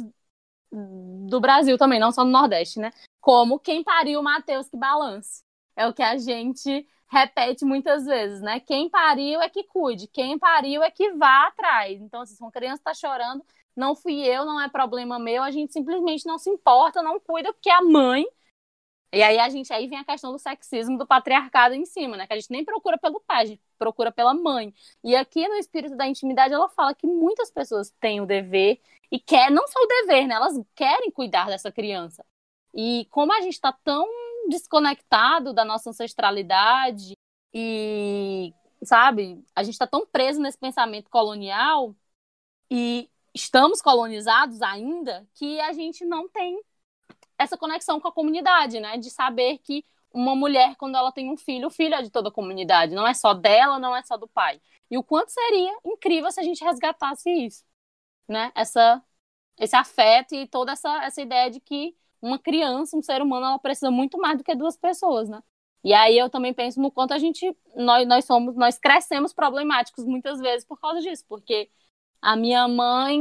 [0.71, 2.91] do Brasil também, não só no Nordeste, né?
[3.21, 5.43] Como quem pariu Mateus que balance.
[5.77, 8.61] É o que a gente repete muitas vezes, né?
[8.61, 12.01] Quem pariu é que cuide, quem pariu é que vá atrás.
[12.01, 13.45] Então, assim, se uma criança está chorando,
[13.77, 17.53] não fui eu, não é problema meu, a gente simplesmente não se importa, não cuida,
[17.53, 18.25] porque a mãe.
[19.13, 22.27] E aí a gente aí vem a questão do sexismo, do patriarcado em cima, né?
[22.27, 24.75] Que a gente nem procura pelo pai, a gente procura pela mãe.
[25.05, 28.81] E aqui no espírito da intimidade ela fala que muitas pessoas têm o dever
[29.13, 30.35] e quer não só o dever, né?
[30.35, 32.25] Elas querem cuidar dessa criança.
[32.75, 34.09] E como a gente está tão
[34.49, 37.15] desconectado da nossa ancestralidade
[37.53, 38.53] e,
[38.83, 41.95] sabe, a gente está tão preso nesse pensamento colonial
[42.71, 46.63] e estamos colonizados ainda que a gente não tem
[47.39, 48.97] essa conexão com a comunidade, né?
[48.99, 52.29] De saber que uma mulher, quando ela tem um filho, o filho é de toda
[52.29, 54.61] a comunidade, não é só dela, não é só do pai.
[54.91, 57.65] E o quanto seria incrível se a gente resgatasse isso,
[58.29, 58.53] né?
[58.55, 59.03] Essa,
[59.59, 63.59] esse afeto e toda essa, essa ideia de que uma criança, um ser humano, ela
[63.59, 65.43] precisa muito mais do que duas pessoas, né?
[65.85, 70.05] E aí eu também penso no quanto a gente, nós, nós somos, nós crescemos problemáticos
[70.07, 71.71] muitas vezes por causa disso, porque
[72.23, 73.21] a minha mãe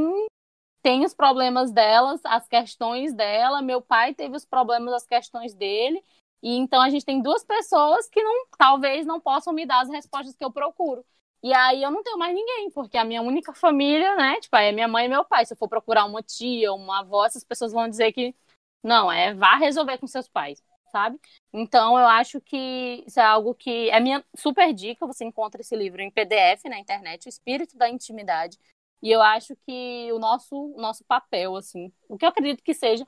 [0.82, 6.02] tem os problemas delas, as questões dela, meu pai teve os problemas, as questões dele,
[6.42, 9.90] e então a gente tem duas pessoas que não, talvez não possam me dar as
[9.90, 11.06] respostas que eu procuro.
[11.44, 14.72] E aí eu não tenho mais ninguém, porque a minha única família, né, tipo, é
[14.72, 15.46] minha mãe e meu pai.
[15.46, 18.34] Se eu for procurar uma tia, uma avó, essas pessoas vão dizer que
[18.84, 20.62] não, é vá resolver com seus pais,
[20.92, 21.20] sabe?
[21.54, 25.08] Então eu acho que isso é algo que é minha super dica.
[25.08, 28.60] Você encontra esse livro em PDF na internet, O Espírito da Intimidade.
[29.02, 33.06] E eu acho que o nosso, nosso papel, assim, o que eu acredito que seja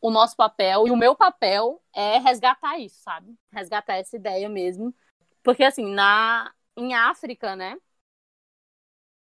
[0.00, 3.34] o nosso papel e o meu papel é resgatar isso, sabe?
[3.50, 4.94] Resgatar essa ideia mesmo.
[5.42, 7.76] Porque, assim, na, em África, né?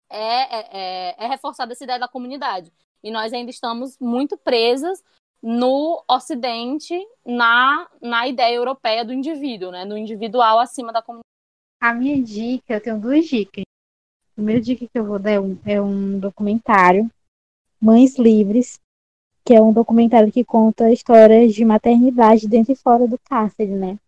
[0.10, 2.72] É, é, é, é reforçada essa ideia da comunidade.
[3.02, 5.04] E nós ainda estamos muito presas
[5.44, 9.84] no Ocidente, na, na ideia europeia do indivíduo, né?
[9.84, 11.28] No individual acima da comunidade.
[11.82, 13.66] A minha dica, eu tenho duas dicas.
[14.32, 17.12] A primeira dica que eu vou dar é um, é um documentário,
[17.80, 18.80] Mães Livres,
[19.44, 24.00] que é um documentário que conta histórias de maternidade dentro e fora do cárcere, né?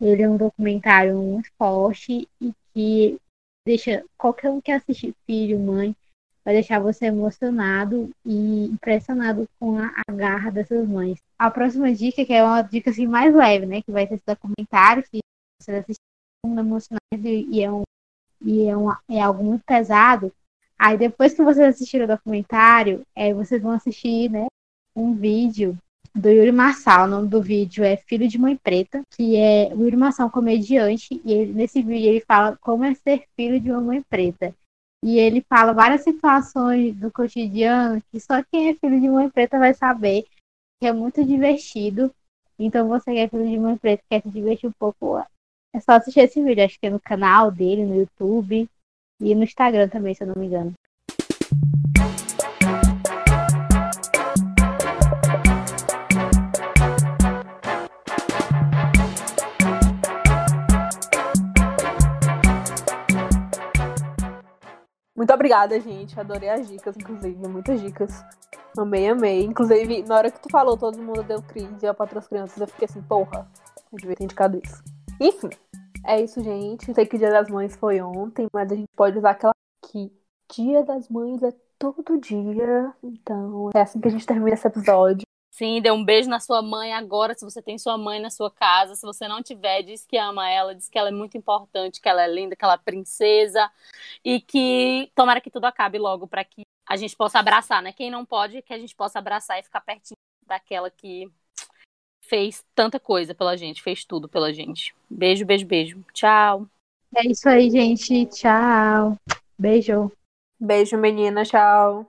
[0.00, 3.18] Ele é um documentário muito forte e que
[3.66, 5.96] deixa qualquer um que assistir, filho, mãe,
[6.46, 11.18] vai deixar você emocionado e impressionado com a, a, garra dessas mães.
[11.36, 14.22] A próxima dica, que é uma dica assim mais leve, né, que vai ser esse
[14.24, 15.18] documentário, que
[15.60, 16.00] você vai assistir
[16.46, 17.00] um emocionante
[17.50, 17.82] e é um
[18.40, 20.32] e é, um, é algo muito pesado.
[20.78, 24.46] Aí depois que vocês assistiram o documentário, é, vocês vão assistir, né,
[24.94, 25.76] um vídeo
[26.14, 27.06] do Yuri Marçal.
[27.06, 30.28] O nome do vídeo é Filho de Mãe Preta, que é o Yuri Marçal é
[30.28, 34.00] um comediante, e ele, nesse vídeo ele fala como é ser filho de uma mãe
[34.08, 34.54] preta.
[35.06, 39.56] E ele fala várias situações do cotidiano que só quem é filho de mãe preta
[39.56, 40.24] vai saber,
[40.80, 42.12] que é muito divertido.
[42.58, 45.18] Então você que é filho de mãe preta, quer se divertir um pouco,
[45.72, 46.64] é só assistir esse vídeo.
[46.64, 48.68] Acho que é no canal dele, no YouTube
[49.20, 50.74] e no Instagram também, se eu não me engano.
[65.16, 66.18] Muito obrigada, gente.
[66.20, 67.48] Adorei as dicas, inclusive.
[67.48, 68.22] Muitas dicas.
[68.76, 69.44] Amei, amei.
[69.44, 72.60] Inclusive, na hora que tu falou, todo mundo deu crise para outras crianças.
[72.60, 73.50] Eu fiquei assim, porra,
[73.90, 74.84] eu devia ter indicado isso.
[75.18, 75.48] Enfim,
[76.04, 76.92] é isso, gente.
[76.92, 79.54] Sei que o Dia das Mães foi ontem, mas a gente pode usar aquela
[79.90, 80.12] que
[80.52, 82.92] Dia das Mães é todo dia.
[83.02, 85.26] Então, é assim que a gente termina esse episódio.
[85.56, 88.50] Sim, dê um beijo na sua mãe agora, se você tem sua mãe na sua
[88.50, 88.94] casa.
[88.94, 92.06] Se você não tiver, diz que ama ela, diz que ela é muito importante, que
[92.06, 93.70] ela é linda, que ela é princesa.
[94.22, 97.90] E que tomara que tudo acabe logo para que a gente possa abraçar, né?
[97.90, 101.26] Quem não pode, que a gente possa abraçar e ficar pertinho daquela que
[102.20, 104.94] fez tanta coisa pela gente, fez tudo pela gente.
[105.08, 106.04] Beijo, beijo, beijo.
[106.12, 106.68] Tchau.
[107.14, 108.26] É isso aí, gente.
[108.26, 109.16] Tchau.
[109.58, 110.12] Beijo.
[110.60, 111.44] Beijo, menina.
[111.46, 112.06] Tchau.